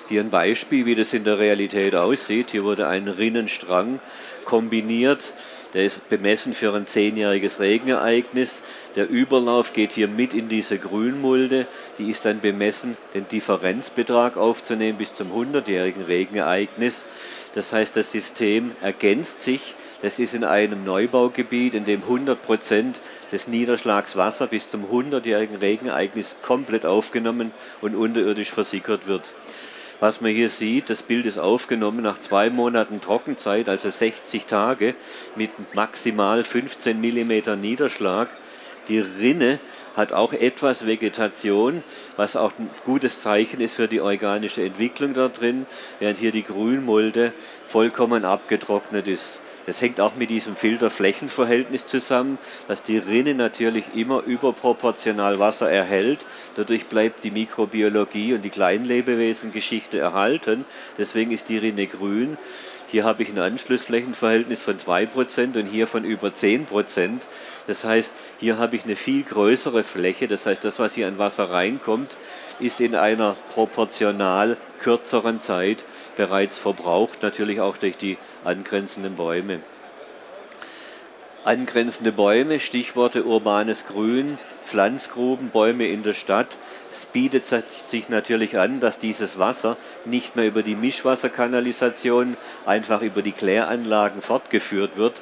Hier 0.09 0.21
ein 0.21 0.29
Beispiel, 0.29 0.85
wie 0.85 0.95
das 0.95 1.13
in 1.13 1.25
der 1.25 1.37
Realität 1.37 1.93
aussieht. 1.93 2.51
Hier 2.51 2.63
wurde 2.63 2.87
ein 2.87 3.09
Rinnenstrang 3.09 3.99
kombiniert. 4.45 5.33
Der 5.73 5.83
ist 5.83 6.07
bemessen 6.07 6.53
für 6.53 6.73
ein 6.73 6.87
zehnjähriges 6.87 7.59
Regenereignis. 7.59 8.63
Der 8.95 9.09
Überlauf 9.09 9.73
geht 9.73 9.91
hier 9.91 10.07
mit 10.07 10.33
in 10.33 10.47
diese 10.47 10.79
Grünmulde. 10.79 11.67
Die 11.97 12.09
ist 12.09 12.23
dann 12.23 12.39
bemessen, 12.39 12.95
den 13.13 13.27
Differenzbetrag 13.27 14.37
aufzunehmen 14.37 14.97
bis 14.97 15.13
zum 15.13 15.33
100-jährigen 15.33 16.03
Regenereignis. 16.05 17.05
Das 17.57 17.73
heißt, 17.73 17.97
das 17.97 18.11
System 18.11 18.73
ergänzt 18.83 19.41
sich. 19.41 19.73
Das 20.03 20.19
ist 20.19 20.35
in 20.35 20.43
einem 20.43 20.83
Neubaugebiet, 20.83 21.73
in 21.73 21.85
dem 21.85 22.03
100 22.03 22.39
Prozent 22.39 23.01
des 23.31 23.47
Niederschlagswasser 23.47 24.45
bis 24.45 24.69
zum 24.69 24.85
100-jährigen 24.85 25.55
Regenereignis 25.55 26.35
komplett 26.43 26.85
aufgenommen 26.85 27.51
und 27.81 27.95
unterirdisch 27.95 28.51
versickert 28.51 29.07
wird. 29.07 29.33
Was 29.99 30.21
man 30.21 30.33
hier 30.33 30.49
sieht, 30.49 30.91
das 30.91 31.01
Bild 31.01 31.25
ist 31.25 31.39
aufgenommen 31.39 32.03
nach 32.03 32.19
zwei 32.19 32.51
Monaten 32.51 33.01
Trockenzeit, 33.01 33.69
also 33.69 33.89
60 33.89 34.45
Tage, 34.45 34.93
mit 35.35 35.49
maximal 35.73 36.43
15 36.43 37.01
mm 37.01 37.59
Niederschlag. 37.59 38.29
Die 38.87 38.99
Rinne 38.99 39.59
hat 39.97 40.13
auch 40.13 40.31
etwas 40.31 40.85
Vegetation, 40.85 41.83
was 42.15 42.35
auch 42.35 42.53
ein 42.59 42.69
gutes 42.85 43.21
Zeichen 43.21 43.59
ist 43.59 43.75
für 43.75 43.87
die 43.87 43.99
organische 43.99 44.63
Entwicklung 44.63 45.13
da 45.13 45.27
drin, 45.27 45.65
während 45.99 46.19
hier 46.19 46.31
die 46.31 46.43
Grünmulde 46.43 47.33
vollkommen 47.65 48.23
abgetrocknet 48.23 49.07
ist. 49.07 49.41
Das 49.65 49.81
hängt 49.81 49.99
auch 49.99 50.15
mit 50.15 50.29
diesem 50.29 50.55
Filter-Flächenverhältnis 50.55 51.85
zusammen, 51.85 52.37
dass 52.69 52.83
die 52.83 52.99
Rinne 52.99 53.33
natürlich 53.33 53.83
immer 53.95 54.23
überproportional 54.23 55.39
Wasser 55.39 55.69
erhält. 55.69 56.19
Dadurch 56.55 56.85
bleibt 56.85 57.25
die 57.25 57.31
Mikrobiologie 57.31 58.33
und 58.33 58.43
die 58.43 58.49
Kleinlebewesengeschichte 58.49 59.99
erhalten. 59.99 60.63
Deswegen 60.97 61.31
ist 61.31 61.49
die 61.49 61.57
Rinne 61.57 61.87
grün. 61.87 62.37
Hier 62.89 63.03
habe 63.03 63.23
ich 63.23 63.29
ein 63.29 63.39
Anschlussflächenverhältnis 63.39 64.63
von 64.63 64.77
2% 64.77 65.59
und 65.59 65.65
hier 65.65 65.87
von 65.87 66.05
über 66.05 66.29
10%. 66.29 67.23
Das 67.67 67.83
heißt, 67.83 68.13
hier 68.39 68.57
habe 68.57 68.75
ich 68.77 68.85
eine 68.85 68.95
viel 68.95 69.23
größere 69.23 69.83
Fläche. 69.83 70.27
Das 70.27 70.45
heißt, 70.45 70.63
das, 70.63 70.79
was 70.79 70.95
hier 70.95 71.07
an 71.07 71.17
Wasser 71.17 71.49
reinkommt, 71.51 72.17
ist 72.59 72.81
in 72.81 72.95
einer 72.95 73.35
proportional 73.53 74.57
kürzeren 74.79 75.41
Zeit 75.41 75.83
bereits 76.15 76.57
verbraucht, 76.57 77.21
natürlich 77.21 77.59
auch 77.59 77.77
durch 77.77 77.97
die 77.97 78.17
angrenzenden 78.43 79.15
Bäume. 79.15 79.59
Angrenzende 81.43 82.11
Bäume, 82.11 82.59
Stichworte 82.59 83.23
urbanes 83.23 83.85
Grün, 83.85 84.37
Pflanzgruben, 84.65 85.49
Bäume 85.49 85.87
in 85.87 86.03
der 86.03 86.13
Stadt. 86.13 86.57
Es 86.91 87.05
bietet 87.05 87.45
sich 87.45 88.09
natürlich 88.09 88.57
an, 88.57 88.81
dass 88.81 88.99
dieses 88.99 89.39
Wasser 89.39 89.77
nicht 90.03 90.35
mehr 90.35 90.45
über 90.45 90.61
die 90.61 90.75
Mischwasserkanalisation, 90.75 92.35
einfach 92.65 93.01
über 93.01 93.21
die 93.21 93.31
Kläranlagen 93.31 94.21
fortgeführt 94.21 94.97
wird, 94.97 95.21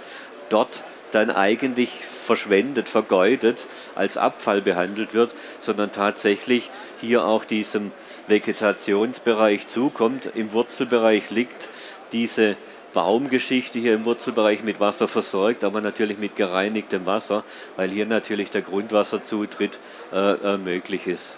dort 0.49 0.84
dann 1.15 1.32
eigentlich 1.32 1.89
verschwendet, 1.89 2.89
vergeudet, 2.89 3.67
als 3.95 4.17
Abfall 4.17 4.62
behandelt 4.62 5.13
wird, 5.13 5.34
sondern 5.62 5.91
tatsächlich 5.91 6.69
hier 6.99 7.25
auch 7.25 7.45
diesem 7.45 7.93
Vegetationsbereich 8.28 9.67
zukommt. 9.67 10.30
Im 10.36 10.51
Wurzelbereich 10.51 11.30
liegt 11.32 11.69
diese 12.12 12.58
Baumgeschichte 12.93 13.80
hier 13.80 13.93
im 13.93 14.06
Wurzelbereich 14.06 14.63
mit 14.63 14.80
Wasser 14.80 15.08
versorgt, 15.08 15.63
aber 15.63 15.82
natürlich 15.82 16.17
mit 16.17 16.36
gereinigtem 16.36 17.06
Wasser, 17.06 17.43
weil 17.78 17.89
hier 17.89 18.06
natürlich 18.06 18.51
der 18.51 18.62
Grundwasserzutritt 18.62 19.80
äh, 20.13 20.34
äh, 20.34 20.58
möglich 20.58 21.08
ist. 21.08 21.38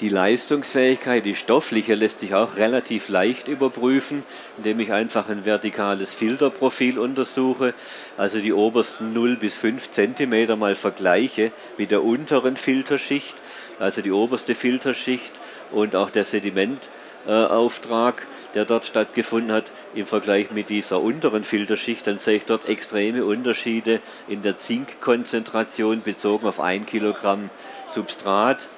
Die 0.00 0.08
Leistungsfähigkeit, 0.08 1.24
die 1.24 1.36
stoffliche, 1.36 1.94
lässt 1.94 2.18
sich 2.18 2.34
auch 2.34 2.56
relativ 2.56 3.08
leicht 3.08 3.46
überprüfen, 3.46 4.24
indem 4.56 4.80
ich 4.80 4.92
einfach 4.92 5.28
ein 5.28 5.44
vertikales 5.44 6.12
Filterprofil 6.12 6.98
untersuche, 6.98 7.74
also 8.16 8.40
die 8.40 8.52
obersten 8.52 9.12
0 9.12 9.36
bis 9.36 9.56
5 9.56 9.92
cm 9.92 10.58
mal 10.58 10.74
vergleiche 10.74 11.52
mit 11.78 11.92
der 11.92 12.02
unteren 12.02 12.56
Filterschicht, 12.56 13.36
also 13.78 14.02
die 14.02 14.10
oberste 14.10 14.56
Filterschicht 14.56 15.40
und 15.70 15.94
auch 15.94 16.10
der 16.10 16.24
Sedimentauftrag 16.24 18.26
der 18.54 18.64
dort 18.64 18.84
stattgefunden 18.84 19.52
hat, 19.52 19.72
im 19.94 20.06
Vergleich 20.06 20.50
mit 20.50 20.70
dieser 20.70 21.00
unteren 21.00 21.42
Filterschicht, 21.42 22.06
dann 22.06 22.18
sehe 22.18 22.36
ich 22.36 22.44
dort 22.44 22.68
extreme 22.68 23.24
Unterschiede 23.24 24.00
in 24.28 24.42
der 24.42 24.58
Zinkkonzentration 24.58 26.02
bezogen 26.02 26.46
auf 26.46 26.60
ein 26.60 26.86
Kilogramm 26.86 27.50
Substrat. 27.86 28.68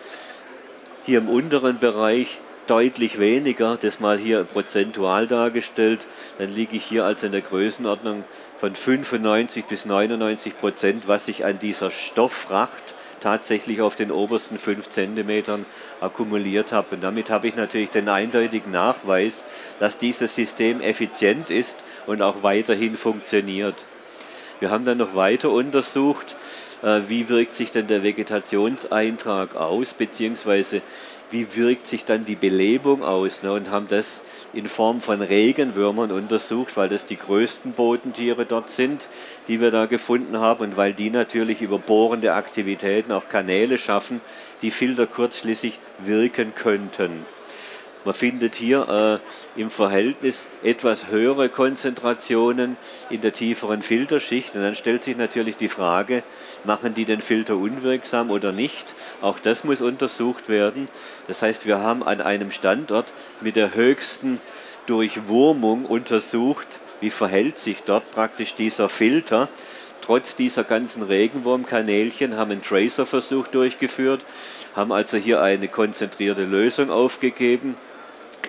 Hier 1.06 1.18
im 1.18 1.28
unteren 1.28 1.78
Bereich 1.78 2.40
deutlich 2.66 3.20
weniger, 3.20 3.76
das 3.80 4.00
mal 4.00 4.18
hier 4.18 4.42
prozentual 4.42 5.28
dargestellt, 5.28 6.04
dann 6.38 6.52
liege 6.52 6.76
ich 6.76 6.84
hier 6.84 7.04
also 7.04 7.26
in 7.26 7.32
der 7.32 7.42
Größenordnung 7.42 8.24
von 8.56 8.74
95 8.74 9.66
bis 9.66 9.86
99 9.86 10.58
Prozent, 10.58 11.06
was 11.06 11.26
sich 11.26 11.44
an 11.44 11.60
dieser 11.60 11.92
Stofffracht 11.92 12.96
tatsächlich 13.20 13.82
auf 13.82 13.94
den 13.94 14.10
obersten 14.10 14.58
5 14.58 14.90
Zentimetern 14.90 15.64
akkumuliert 16.00 16.72
habe. 16.72 16.96
Und 16.96 17.04
damit 17.04 17.30
habe 17.30 17.46
ich 17.46 17.54
natürlich 17.54 17.90
den 17.90 18.08
eindeutigen 18.08 18.72
Nachweis, 18.72 19.44
dass 19.78 19.98
dieses 19.98 20.34
System 20.34 20.80
effizient 20.80 21.50
ist 21.50 21.76
und 22.08 22.20
auch 22.20 22.42
weiterhin 22.42 22.96
funktioniert. 22.96 23.86
Wir 24.58 24.70
haben 24.70 24.82
dann 24.82 24.98
noch 24.98 25.14
weiter 25.14 25.52
untersucht, 25.52 26.34
wie 26.82 27.28
wirkt 27.28 27.52
sich 27.52 27.70
denn 27.70 27.86
der 27.86 28.02
Vegetationseintrag 28.02 29.56
aus, 29.56 29.94
beziehungsweise 29.94 30.82
wie 31.30 31.56
wirkt 31.56 31.86
sich 31.86 32.04
dann 32.04 32.24
die 32.24 32.36
Belebung 32.36 33.02
aus 33.02 33.42
ne, 33.42 33.52
und 33.52 33.70
haben 33.70 33.88
das 33.88 34.22
in 34.52 34.66
Form 34.66 35.00
von 35.00 35.22
Regenwürmern 35.22 36.12
untersucht, 36.12 36.76
weil 36.76 36.88
das 36.88 37.04
die 37.04 37.16
größten 37.16 37.72
Bodentiere 37.72 38.46
dort 38.46 38.70
sind, 38.70 39.08
die 39.48 39.60
wir 39.60 39.70
da 39.70 39.86
gefunden 39.86 40.38
haben 40.38 40.60
und 40.60 40.76
weil 40.76 40.94
die 40.94 41.10
natürlich 41.10 41.62
über 41.62 41.78
bohrende 41.78 42.34
Aktivitäten 42.34 43.12
auch 43.12 43.28
Kanäle 43.28 43.76
schaffen, 43.78 44.20
die 44.62 44.70
Filter 44.70 45.06
kurzschließig 45.06 45.78
wirken 45.98 46.54
könnten. 46.54 47.26
Man 48.06 48.14
findet 48.14 48.54
hier 48.54 49.20
äh, 49.56 49.60
im 49.60 49.68
Verhältnis 49.68 50.46
etwas 50.62 51.10
höhere 51.10 51.48
Konzentrationen 51.48 52.76
in 53.10 53.20
der 53.20 53.32
tieferen 53.32 53.82
Filterschicht. 53.82 54.54
Und 54.54 54.62
dann 54.62 54.76
stellt 54.76 55.02
sich 55.02 55.16
natürlich 55.16 55.56
die 55.56 55.66
Frage, 55.66 56.22
machen 56.62 56.94
die 56.94 57.04
den 57.04 57.20
Filter 57.20 57.56
unwirksam 57.56 58.30
oder 58.30 58.52
nicht? 58.52 58.94
Auch 59.22 59.40
das 59.40 59.64
muss 59.64 59.80
untersucht 59.80 60.48
werden. 60.48 60.86
Das 61.26 61.42
heißt, 61.42 61.66
wir 61.66 61.80
haben 61.80 62.04
an 62.04 62.20
einem 62.20 62.52
Standort 62.52 63.12
mit 63.40 63.56
der 63.56 63.74
höchsten 63.74 64.38
Durchwurmung 64.86 65.84
untersucht, 65.84 66.78
wie 67.00 67.10
verhält 67.10 67.58
sich 67.58 67.82
dort 67.82 68.08
praktisch 68.12 68.54
dieser 68.54 68.88
Filter 68.88 69.48
trotz 70.00 70.36
dieser 70.36 70.62
ganzen 70.62 71.02
Regenwurmkanälchen, 71.02 72.36
haben 72.36 72.52
einen 72.52 72.62
Tracer-Versuch 72.62 73.48
durchgeführt, 73.48 74.24
haben 74.76 74.92
also 74.92 75.16
hier 75.16 75.42
eine 75.42 75.66
konzentrierte 75.66 76.44
Lösung 76.44 76.92
aufgegeben 76.92 77.74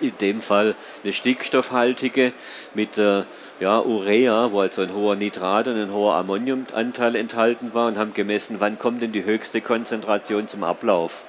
in 0.02 0.12
dem 0.20 0.40
Fall 0.40 0.74
eine 1.02 1.12
stickstoffhaltige 1.12 2.32
mit 2.74 2.98
äh, 2.98 3.24
ja, 3.60 3.80
Urea, 3.80 4.52
wo 4.52 4.60
also 4.60 4.82
ein 4.82 4.94
hoher 4.94 5.16
Nitrat 5.16 5.68
und 5.68 5.76
ein 5.76 5.92
hoher 5.92 6.14
Ammoniumanteil 6.14 7.16
enthalten 7.16 7.74
war 7.74 7.88
und 7.88 7.98
haben 7.98 8.14
gemessen, 8.14 8.56
wann 8.58 8.78
kommt 8.78 9.02
denn 9.02 9.12
die 9.12 9.24
höchste 9.24 9.60
Konzentration 9.60 10.48
zum 10.48 10.64
Ablauf. 10.64 11.24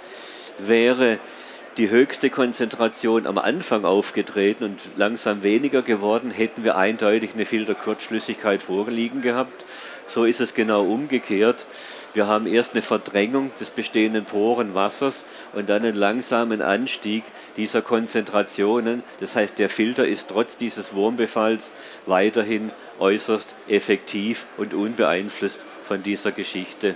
Wäre 0.58 1.20
die 1.78 1.90
höchste 1.90 2.30
Konzentration 2.30 3.26
am 3.26 3.38
Anfang 3.38 3.86
aufgetreten 3.86 4.66
und 4.66 4.82
langsam 4.98 5.44
weniger 5.44 5.82
geworden, 5.82 6.30
hätten 6.30 6.64
wir 6.64 6.76
eindeutig 6.76 7.32
eine 7.34 7.46
Filterkurzschlüssigkeit 7.46 8.62
vorliegen 8.62 9.22
gehabt. 9.22 9.66
So 10.08 10.26
ist 10.26 10.42
es 10.42 10.54
genau 10.54 10.84
umgekehrt. 10.84 11.66
Wir 12.14 12.26
haben 12.28 12.48
erst 12.48 12.74
eine 12.74 12.82
Verdrängung 12.82 13.52
des 13.60 13.70
bestehenden 13.70 14.26
Porenwassers 14.26 15.26
und 15.54 15.70
dann 15.70 15.84
einen 15.84 15.96
langsamen 15.96 16.62
Anstieg 16.62 17.24
dieser 17.56 17.82
Konzentrationen. 17.82 19.04
Das 19.20 19.36
heißt, 19.36 19.60
der 19.60 19.70
Filter 19.70 20.08
ist 20.08 20.30
trotz 20.30 20.58
dieses 20.58 20.96
Wurmbefalls 20.96 21.76
weiterhin 22.08 22.72
äußerst 22.98 23.54
effektiv 23.68 24.48
und 24.58 24.74
unbeeinflusst 24.74 25.60
von 25.84 26.02
dieser 26.02 26.32
Geschichte 26.32 26.96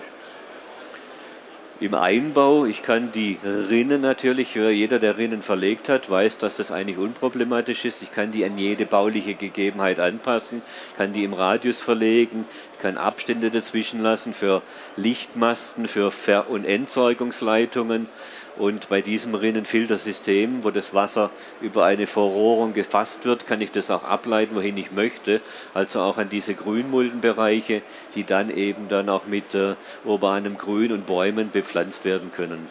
im 1.79 1.93
Einbau. 1.93 2.65
Ich 2.65 2.81
kann 2.81 3.11
die 3.11 3.37
Rinnen 3.43 4.01
natürlich, 4.01 4.55
jeder, 4.55 4.99
der 4.99 5.17
Rinnen 5.17 5.41
verlegt 5.41 5.89
hat, 5.89 6.09
weiß, 6.09 6.37
dass 6.37 6.57
das 6.57 6.71
eigentlich 6.71 6.97
unproblematisch 6.97 7.85
ist. 7.85 8.01
Ich 8.01 8.11
kann 8.11 8.31
die 8.31 8.45
an 8.45 8.57
jede 8.57 8.85
bauliche 8.85 9.33
Gegebenheit 9.33 9.99
anpassen, 9.99 10.61
kann 10.97 11.13
die 11.13 11.23
im 11.23 11.33
Radius 11.33 11.79
verlegen, 11.79 12.45
kann 12.81 12.97
Abstände 12.97 13.51
dazwischen 13.51 14.01
lassen 14.01 14.33
für 14.33 14.61
Lichtmasten, 14.95 15.87
für 15.87 16.11
Ver- 16.11 16.49
und 16.49 16.65
Entsorgungsleitungen. 16.65 18.07
Und 18.55 18.87
bei 18.87 19.01
diesem 19.01 19.33
Rinnenfiltersystem, 19.33 20.63
wo 20.63 20.69
das 20.69 20.93
Wasser 20.93 21.31
über 21.59 21.85
eine 21.85 22.05
Verrohrung 22.05 22.73
gefasst 22.73 23.25
wird, 23.25 23.47
kann 23.47 23.61
ich 23.61 23.71
das 23.71 23.89
auch 23.89 24.03
ableiten, 24.03 24.55
wohin 24.55 24.77
ich 24.77 24.91
möchte. 24.91 25.41
Also 25.73 26.01
auch 26.01 26.19
an 26.19 26.29
diese 26.29 26.53
Grünmuldenbereiche, 26.53 27.81
die 28.13 28.23
dann 28.23 28.51
eben 28.51 28.89
dann 28.89 29.09
auch 29.09 29.25
mit 29.25 29.55
äh, 29.55 29.73
urbanem 30.05 30.57
Grün 30.57 30.91
und 30.91 31.07
Bäumen 31.07 31.49
bepflanzt 31.49 32.05
werden 32.05 32.31
können. 32.31 32.67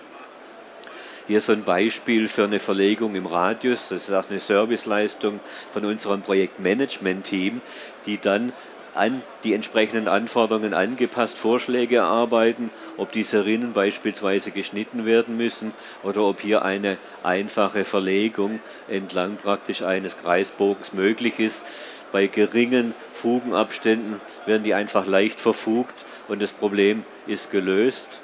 Hier 1.27 1.41
so 1.41 1.53
ein 1.53 1.65
Beispiel 1.65 2.29
für 2.29 2.45
eine 2.45 2.59
Verlegung 2.59 3.15
im 3.15 3.27
Radius. 3.27 3.89
Das 3.89 4.09
ist 4.09 4.13
auch 4.13 4.29
eine 4.29 4.41
Serviceleistung 4.41 5.41
von 5.73 5.85
unserem 5.85 6.23
Projektmanagement-Team, 6.23 7.61
die 8.07 8.19
dann 8.19 8.53
an 8.95 9.23
die 9.45 9.55
entsprechenden 9.55 10.09
Anforderungen 10.09 10.75
angepasst 10.75 11.39
Vorschläge 11.39 11.97
erarbeiten, 11.97 12.71
ob 12.97 13.13
diese 13.13 13.45
Rinnen 13.45 13.73
beispielsweise 13.73 14.51
geschnitten 14.51 15.07
werden 15.07 15.37
müssen 15.37 15.73
oder 16.03 16.23
ob 16.23 16.41
hier 16.41 16.63
eine 16.63 16.99
einfache 17.23 17.85
Verlegung 17.85 18.61
entlang 18.89 19.37
praktisch 19.37 19.83
eines 19.83 20.19
Kreisbogens 20.19 20.93
möglich 20.93 21.39
ist. 21.39 21.65
Bei 22.13 22.27
geringen 22.27 22.95
Fugenabständen 23.13 24.21
werden 24.45 24.63
die 24.63 24.75
einfach 24.75 25.07
leicht 25.07 25.41
verfugt 25.41 26.05
und 26.29 26.43
das 26.43 26.53
Problem 26.53 27.05
ist 27.27 27.51
gelöst. 27.51 28.21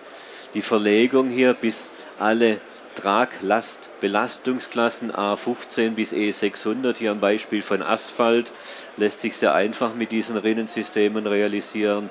Die 0.55 0.63
Verlegung 0.63 1.31
hier 1.31 1.55
bis 1.55 1.91
alle 2.19 2.61
Traglast 2.99 3.91
Belastungsklassen 4.01 5.13
A15 5.13 5.91
bis 5.91 6.13
E600, 6.13 6.99
hier 6.99 7.13
am 7.13 7.21
Beispiel 7.21 7.63
von 7.63 7.81
Asphalt, 7.81 8.51
lässt 8.97 9.21
sich 9.21 9.37
sehr 9.37 9.55
einfach 9.55 9.95
mit 9.95 10.11
diesen 10.11 10.37
Rinnensystemen 10.37 11.29
realisieren 11.29 12.11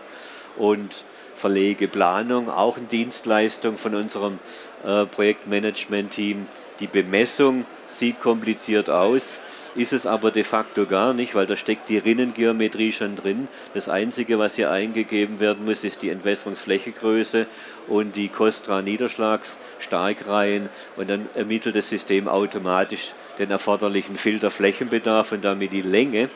und 0.55 1.03
Verlegeplanung, 1.35 2.49
auch 2.49 2.77
eine 2.77 2.85
Dienstleistung 2.85 3.77
von 3.77 3.95
unserem 3.95 4.39
äh, 4.85 5.05
Projektmanagement-Team. 5.05 6.47
Die 6.79 6.87
Bemessung 6.87 7.65
sieht 7.89 8.21
kompliziert 8.21 8.89
aus, 8.89 9.41
ist 9.77 9.93
es 9.93 10.05
aber 10.07 10.31
de 10.31 10.43
facto 10.43 10.87
gar 10.87 11.13
nicht, 11.13 11.35
weil 11.35 11.45
da 11.45 11.55
steckt 11.55 11.87
die 11.87 11.99
Rinnengeometrie 11.99 12.91
schon 12.91 13.15
drin. 13.15 13.47
Das 13.75 13.89
Einzige, 13.89 14.39
was 14.39 14.55
hier 14.55 14.71
eingegeben 14.71 15.39
werden 15.39 15.65
muss, 15.65 15.83
ist 15.83 16.01
die 16.01 16.09
Entwässerungsflächegröße 16.09 17.45
und 17.87 18.15
die 18.15 18.29
Kostra-Niederschlagsstarkreihen 18.29 20.69
und 20.95 21.07
dann 21.09 21.29
ermittelt 21.35 21.75
das 21.75 21.89
System 21.89 22.27
automatisch 22.27 23.13
den 23.37 23.51
erforderlichen 23.51 24.15
Filterflächenbedarf 24.15 25.31
und 25.31 25.45
damit 25.45 25.71
die 25.71 25.83
Länge. 25.83 26.31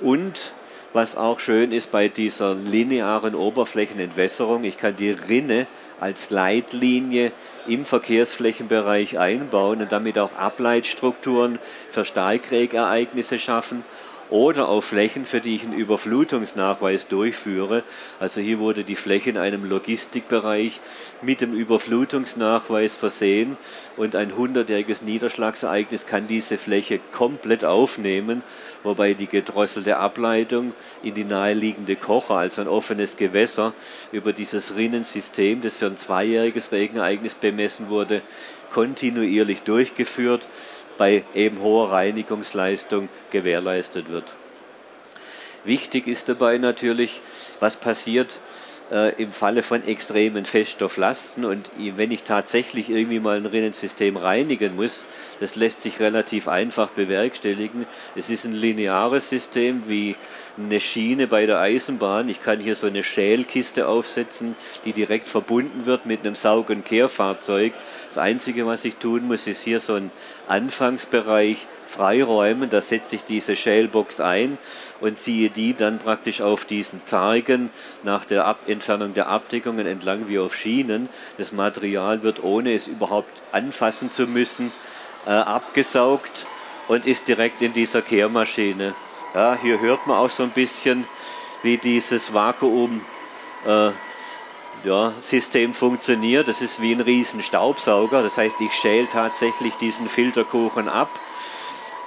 Und 0.00 0.52
was 0.92 1.16
auch 1.16 1.40
schön 1.40 1.72
ist 1.72 1.90
bei 1.90 2.08
dieser 2.08 2.54
linearen 2.54 3.34
Oberflächenentwässerung, 3.34 4.64
ich 4.64 4.76
kann 4.76 4.96
die 4.96 5.12
Rinne 5.12 5.66
als 5.98 6.28
Leitlinie 6.28 7.32
im 7.66 7.84
Verkehrsflächenbereich 7.84 9.18
einbauen 9.18 9.82
und 9.82 9.92
damit 9.92 10.18
auch 10.18 10.34
Ableitstrukturen 10.36 11.58
für 11.90 12.04
Starkregereignisse 12.04 13.38
schaffen 13.38 13.84
oder 14.30 14.68
auf 14.68 14.86
Flächen, 14.86 15.26
für 15.26 15.40
die 15.40 15.56
ich 15.56 15.64
einen 15.64 15.74
Überflutungsnachweis 15.74 17.08
durchführe. 17.08 17.82
Also 18.20 18.40
hier 18.40 18.58
wurde 18.58 18.84
die 18.84 18.96
Fläche 18.96 19.30
in 19.30 19.38
einem 19.38 19.64
Logistikbereich 19.64 20.80
mit 21.22 21.40
dem 21.40 21.54
Überflutungsnachweis 21.54 22.96
versehen 22.96 23.56
und 23.96 24.16
ein 24.16 24.36
hundertjähriges 24.36 25.02
Niederschlagsereignis 25.02 26.06
kann 26.06 26.26
diese 26.26 26.58
Fläche 26.58 27.00
komplett 27.12 27.64
aufnehmen 27.64 28.42
wobei 28.84 29.14
die 29.14 29.26
gedrosselte 29.26 29.96
Ableitung 29.96 30.72
in 31.02 31.14
die 31.14 31.24
naheliegende 31.24 31.96
Kocher, 31.96 32.34
also 32.34 32.60
ein 32.60 32.68
offenes 32.68 33.16
Gewässer, 33.16 33.72
über 34.12 34.32
dieses 34.32 34.76
Rinnensystem, 34.76 35.62
das 35.62 35.78
für 35.78 35.86
ein 35.86 35.96
zweijähriges 35.96 36.70
Regenereignis 36.70 37.34
bemessen 37.34 37.88
wurde, 37.88 38.22
kontinuierlich 38.70 39.62
durchgeführt, 39.62 40.48
bei 40.98 41.24
eben 41.34 41.60
hoher 41.60 41.90
Reinigungsleistung 41.92 43.08
gewährleistet 43.30 44.10
wird. 44.10 44.34
Wichtig 45.64 46.06
ist 46.06 46.28
dabei 46.28 46.58
natürlich, 46.58 47.20
was 47.58 47.76
passiert, 47.76 48.40
äh, 48.92 49.14
im 49.22 49.32
Falle 49.32 49.62
von 49.62 49.86
extremen 49.86 50.44
Feststofflasten 50.44 51.46
und 51.46 51.70
wenn 51.78 52.10
ich 52.10 52.22
tatsächlich 52.22 52.90
irgendwie 52.90 53.18
mal 53.18 53.38
ein 53.38 53.46
Rinnensystem 53.46 54.16
reinigen 54.16 54.76
muss, 54.76 55.06
das 55.40 55.56
lässt 55.56 55.80
sich 55.80 56.00
relativ 56.00 56.48
einfach 56.48 56.90
bewerkstelligen. 56.90 57.86
Es 58.14 58.28
ist 58.28 58.44
ein 58.44 58.52
lineares 58.52 59.30
System 59.30 59.84
wie 59.88 60.16
eine 60.58 60.80
Schiene 60.80 61.26
bei 61.26 61.46
der 61.46 61.58
Eisenbahn. 61.58 62.28
Ich 62.28 62.42
kann 62.42 62.60
hier 62.60 62.76
so 62.76 62.86
eine 62.86 63.02
Schälkiste 63.02 63.88
aufsetzen, 63.88 64.54
die 64.84 64.92
direkt 64.92 65.28
verbunden 65.28 65.86
wird 65.86 66.06
mit 66.06 66.20
einem 66.20 66.34
Saug- 66.34 66.70
und 66.70 66.84
Kehrfahrzeug. 66.84 67.72
Das 68.08 68.18
Einzige, 68.18 68.66
was 68.66 68.84
ich 68.84 68.96
tun 68.96 69.26
muss, 69.26 69.46
ist 69.46 69.62
hier 69.62 69.80
so 69.80 69.94
ein 69.94 70.10
Anfangsbereich 70.48 71.66
freiräumen. 71.86 72.70
Da 72.70 72.80
setze 72.80 73.16
ich 73.16 73.24
diese 73.24 73.56
Shellbox 73.56 74.20
ein 74.20 74.58
und 75.00 75.18
ziehe 75.18 75.50
die 75.50 75.74
dann 75.74 75.98
praktisch 75.98 76.40
auf 76.40 76.64
diesen 76.64 76.98
Zargen 76.98 77.70
nach 78.02 78.24
der 78.24 78.46
Ab 78.46 78.60
Entfernung 78.66 79.14
der 79.14 79.28
Abdeckungen 79.28 79.86
entlang 79.86 80.28
wie 80.28 80.38
auf 80.38 80.54
Schienen. 80.54 81.08
Das 81.38 81.52
Material 81.52 82.22
wird, 82.22 82.42
ohne 82.42 82.74
es 82.74 82.86
überhaupt 82.86 83.42
anfassen 83.52 84.10
zu 84.10 84.26
müssen, 84.26 84.72
äh, 85.26 85.30
abgesaugt 85.30 86.46
und 86.88 87.06
ist 87.06 87.28
direkt 87.28 87.62
in 87.62 87.72
dieser 87.72 88.02
Kehrmaschine. 88.02 88.94
Ja, 89.34 89.58
hier 89.60 89.80
hört 89.80 90.06
man 90.06 90.18
auch 90.18 90.30
so 90.30 90.42
ein 90.42 90.50
bisschen, 90.50 91.04
wie 91.62 91.78
dieses 91.78 92.34
Vakuum 92.34 93.00
äh, 93.66 93.90
ja, 94.84 95.12
System 95.20 95.74
funktioniert. 95.74 96.48
Das 96.48 96.60
ist 96.60 96.80
wie 96.80 96.92
ein 96.92 97.00
riesen 97.00 97.42
Staubsauger. 97.42 98.22
Das 98.22 98.38
heißt, 98.38 98.60
ich 98.60 98.72
schäle 98.72 99.08
tatsächlich 99.08 99.74
diesen 99.74 100.08
Filterkuchen 100.08 100.88
ab. 100.88 101.08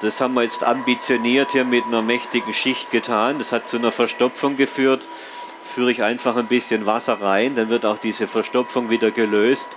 Das 0.01 0.21
haben 0.21 0.35
wir 0.35 0.43
jetzt 0.43 0.63
ambitioniert 0.63 1.51
hier 1.51 1.65
mit 1.65 1.85
einer 1.85 2.01
mächtigen 2.01 2.53
Schicht 2.53 2.91
getan. 2.91 3.39
Das 3.39 3.51
hat 3.51 3.67
zu 3.67 3.77
einer 3.77 3.91
Verstopfung 3.91 4.55
geführt. 4.55 5.07
Führe 5.63 5.91
ich 5.91 6.03
einfach 6.03 6.35
ein 6.35 6.47
bisschen 6.47 6.85
Wasser 6.85 7.19
rein, 7.19 7.55
dann 7.55 7.69
wird 7.69 7.85
auch 7.85 7.97
diese 7.97 8.27
Verstopfung 8.27 8.89
wieder 8.89 9.11
gelöst 9.11 9.67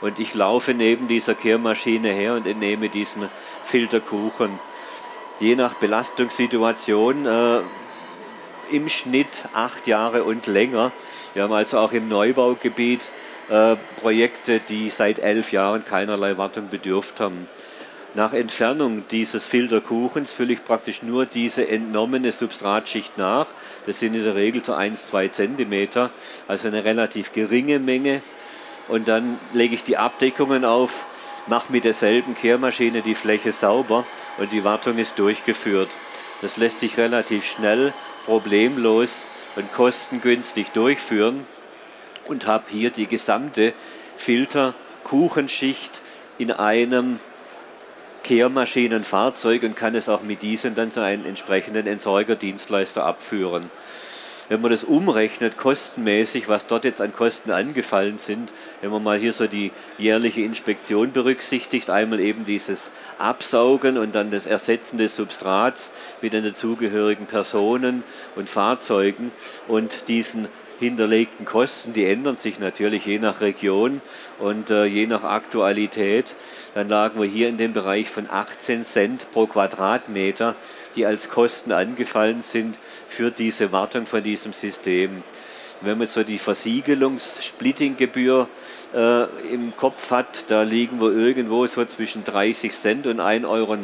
und 0.00 0.18
ich 0.20 0.34
laufe 0.34 0.74
neben 0.74 1.08
dieser 1.08 1.34
Kehrmaschine 1.34 2.08
her 2.08 2.34
und 2.34 2.46
entnehme 2.46 2.88
diesen 2.88 3.28
Filterkuchen. 3.62 4.58
Je 5.38 5.56
nach 5.56 5.74
Belastungssituation 5.74 7.26
äh, 7.26 7.60
im 8.72 8.88
Schnitt 8.88 9.46
acht 9.54 9.86
Jahre 9.86 10.24
und 10.24 10.46
länger. 10.46 10.92
Wir 11.34 11.44
haben 11.44 11.52
also 11.52 11.78
auch 11.78 11.92
im 11.92 12.08
Neubaugebiet 12.08 13.02
äh, 13.48 13.76
Projekte, 14.00 14.60
die 14.60 14.90
seit 14.90 15.18
elf 15.18 15.52
Jahren 15.52 15.84
keinerlei 15.84 16.38
Wartung 16.38 16.68
bedürft 16.68 17.20
haben. 17.20 17.48
Nach 18.14 18.32
Entfernung 18.32 19.04
dieses 19.08 19.46
Filterkuchens 19.46 20.32
fülle 20.32 20.54
ich 20.54 20.64
praktisch 20.64 21.02
nur 21.02 21.26
diese 21.26 21.68
entnommene 21.68 22.32
Substratschicht 22.32 23.16
nach. 23.18 23.46
Das 23.86 24.00
sind 24.00 24.14
in 24.14 24.24
der 24.24 24.34
Regel 24.34 24.64
so 24.64 24.74
1-2 24.74 25.30
cm, 25.30 26.10
also 26.48 26.66
eine 26.66 26.84
relativ 26.84 27.32
geringe 27.32 27.78
Menge. 27.78 28.20
Und 28.88 29.06
dann 29.06 29.38
lege 29.52 29.76
ich 29.76 29.84
die 29.84 29.96
Abdeckungen 29.96 30.64
auf, 30.64 31.06
mache 31.46 31.72
mit 31.72 31.84
derselben 31.84 32.34
Kehrmaschine 32.34 33.02
die 33.02 33.14
Fläche 33.14 33.52
sauber 33.52 34.04
und 34.38 34.50
die 34.50 34.64
Wartung 34.64 34.98
ist 34.98 35.16
durchgeführt. 35.20 35.90
Das 36.42 36.56
lässt 36.56 36.80
sich 36.80 36.96
relativ 36.96 37.44
schnell, 37.44 37.92
problemlos 38.26 39.24
und 39.56 39.72
kostengünstig 39.72 40.68
durchführen 40.70 41.46
und 42.26 42.46
habe 42.46 42.64
hier 42.70 42.90
die 42.90 43.06
gesamte 43.06 43.72
Filterkuchenschicht 44.16 46.02
in 46.38 46.52
einem 46.52 47.20
Kehrmaschinenfahrzeug 48.22 49.62
und 49.62 49.76
kann 49.76 49.94
es 49.94 50.08
auch 50.08 50.22
mit 50.22 50.42
diesem 50.42 50.74
dann 50.74 50.90
zu 50.90 51.02
einem 51.02 51.24
entsprechenden 51.24 51.86
Entsorgerdienstleister 51.86 53.04
abführen. 53.04 53.70
Wenn 54.50 54.62
man 54.62 54.72
das 54.72 54.82
umrechnet, 54.82 55.56
kostenmäßig, 55.56 56.48
was 56.48 56.66
dort 56.66 56.84
jetzt 56.84 57.00
an 57.00 57.12
Kosten 57.12 57.52
angefallen 57.52 58.18
sind, 58.18 58.52
wenn 58.80 58.90
man 58.90 59.00
mal 59.00 59.16
hier 59.16 59.32
so 59.32 59.46
die 59.46 59.70
jährliche 59.96 60.40
Inspektion 60.40 61.12
berücksichtigt, 61.12 61.88
einmal 61.88 62.18
eben 62.18 62.44
dieses 62.44 62.90
Absaugen 63.16 63.96
und 63.96 64.16
dann 64.16 64.32
das 64.32 64.48
Ersetzen 64.48 64.98
des 64.98 65.14
Substrats 65.14 65.92
mit 66.20 66.32
den 66.32 66.42
dazugehörigen 66.42 67.26
Personen 67.26 68.02
und 68.34 68.50
Fahrzeugen 68.50 69.30
und 69.68 70.08
diesen 70.08 70.48
hinterlegten 70.80 71.44
Kosten, 71.44 71.92
die 71.92 72.06
ändern 72.06 72.38
sich 72.38 72.58
natürlich 72.58 73.04
je 73.04 73.18
nach 73.18 73.40
Region 73.40 74.00
und 74.38 74.70
äh, 74.70 74.86
je 74.86 75.06
nach 75.06 75.22
Aktualität. 75.22 76.34
Dann 76.74 76.88
lagen 76.88 77.20
wir 77.20 77.28
hier 77.28 77.48
in 77.48 77.58
dem 77.58 77.72
Bereich 77.72 78.08
von 78.08 78.28
18 78.28 78.84
Cent 78.84 79.30
pro 79.30 79.46
Quadratmeter, 79.46 80.56
die 80.96 81.06
als 81.06 81.28
Kosten 81.28 81.70
angefallen 81.70 82.42
sind 82.42 82.78
für 83.06 83.30
diese 83.30 83.72
Wartung 83.72 84.06
von 84.06 84.22
diesem 84.22 84.54
System. 84.54 85.22
Wenn 85.82 85.98
man 85.98 86.06
so 86.06 86.24
die 86.24 86.38
Versiegelungs-Splitting-Gebühr 86.38 88.48
äh, 88.94 89.24
im 89.52 89.76
Kopf 89.76 90.10
hat, 90.10 90.46
da 90.48 90.62
liegen 90.62 91.00
wir 91.00 91.10
irgendwo 91.10 91.66
so 91.66 91.84
zwischen 91.86 92.24
30 92.24 92.72
Cent 92.72 93.06
und 93.06 93.20
1,90 93.20 93.46
Euro 93.46 93.76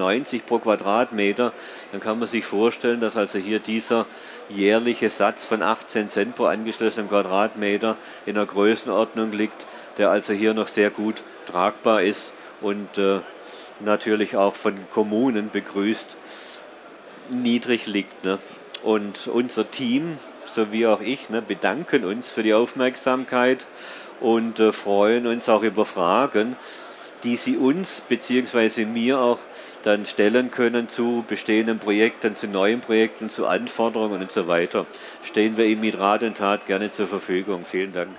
pro 0.46 0.58
Quadratmeter, 0.58 1.52
dann 1.92 2.00
kann 2.00 2.18
man 2.18 2.28
sich 2.28 2.44
vorstellen, 2.44 3.00
dass 3.00 3.16
also 3.16 3.38
hier 3.38 3.60
dieser 3.60 4.06
jährliche 4.48 5.10
Satz 5.10 5.44
von 5.44 5.62
18 5.62 6.08
Cent 6.08 6.36
pro 6.36 6.44
angeschlossenem 6.44 7.08
Quadratmeter 7.08 7.96
in 8.26 8.34
der 8.34 8.46
Größenordnung 8.46 9.32
liegt, 9.32 9.66
der 9.98 10.10
also 10.10 10.32
hier 10.32 10.54
noch 10.54 10.68
sehr 10.68 10.90
gut 10.90 11.22
tragbar 11.46 12.02
ist 12.02 12.32
und 12.60 12.98
äh, 12.98 13.20
natürlich 13.80 14.36
auch 14.36 14.54
von 14.54 14.74
Kommunen 14.92 15.50
begrüßt 15.50 16.16
niedrig 17.30 17.86
liegt. 17.86 18.24
Ne? 18.24 18.38
Und 18.82 19.26
unser 19.26 19.70
Team, 19.70 20.18
so 20.44 20.72
wie 20.72 20.86
auch 20.86 21.00
ich, 21.00 21.28
ne, 21.30 21.42
bedanken 21.42 22.04
uns 22.04 22.30
für 22.30 22.42
die 22.42 22.54
Aufmerksamkeit 22.54 23.66
und 24.20 24.60
äh, 24.60 24.72
freuen 24.72 25.26
uns 25.26 25.48
auch 25.48 25.62
über 25.62 25.84
Fragen, 25.84 26.56
die 27.24 27.36
Sie 27.36 27.56
uns 27.56 28.02
bzw. 28.08 28.84
mir 28.84 29.18
auch 29.18 29.38
dann 29.86 30.04
stellen 30.04 30.50
können 30.50 30.88
zu 30.88 31.24
bestehenden 31.28 31.78
Projekten, 31.78 32.34
zu 32.34 32.48
neuen 32.48 32.80
Projekten, 32.80 33.30
zu 33.30 33.46
Anforderungen 33.46 34.20
und 34.20 34.32
so 34.32 34.48
weiter. 34.48 34.86
Stehen 35.22 35.56
wir 35.56 35.66
Ihnen 35.66 35.80
mit 35.80 35.96
Rat 35.98 36.22
und 36.24 36.36
Tat 36.36 36.66
gerne 36.66 36.90
zur 36.90 37.06
Verfügung. 37.06 37.64
Vielen 37.64 37.92
Dank. 37.92 38.10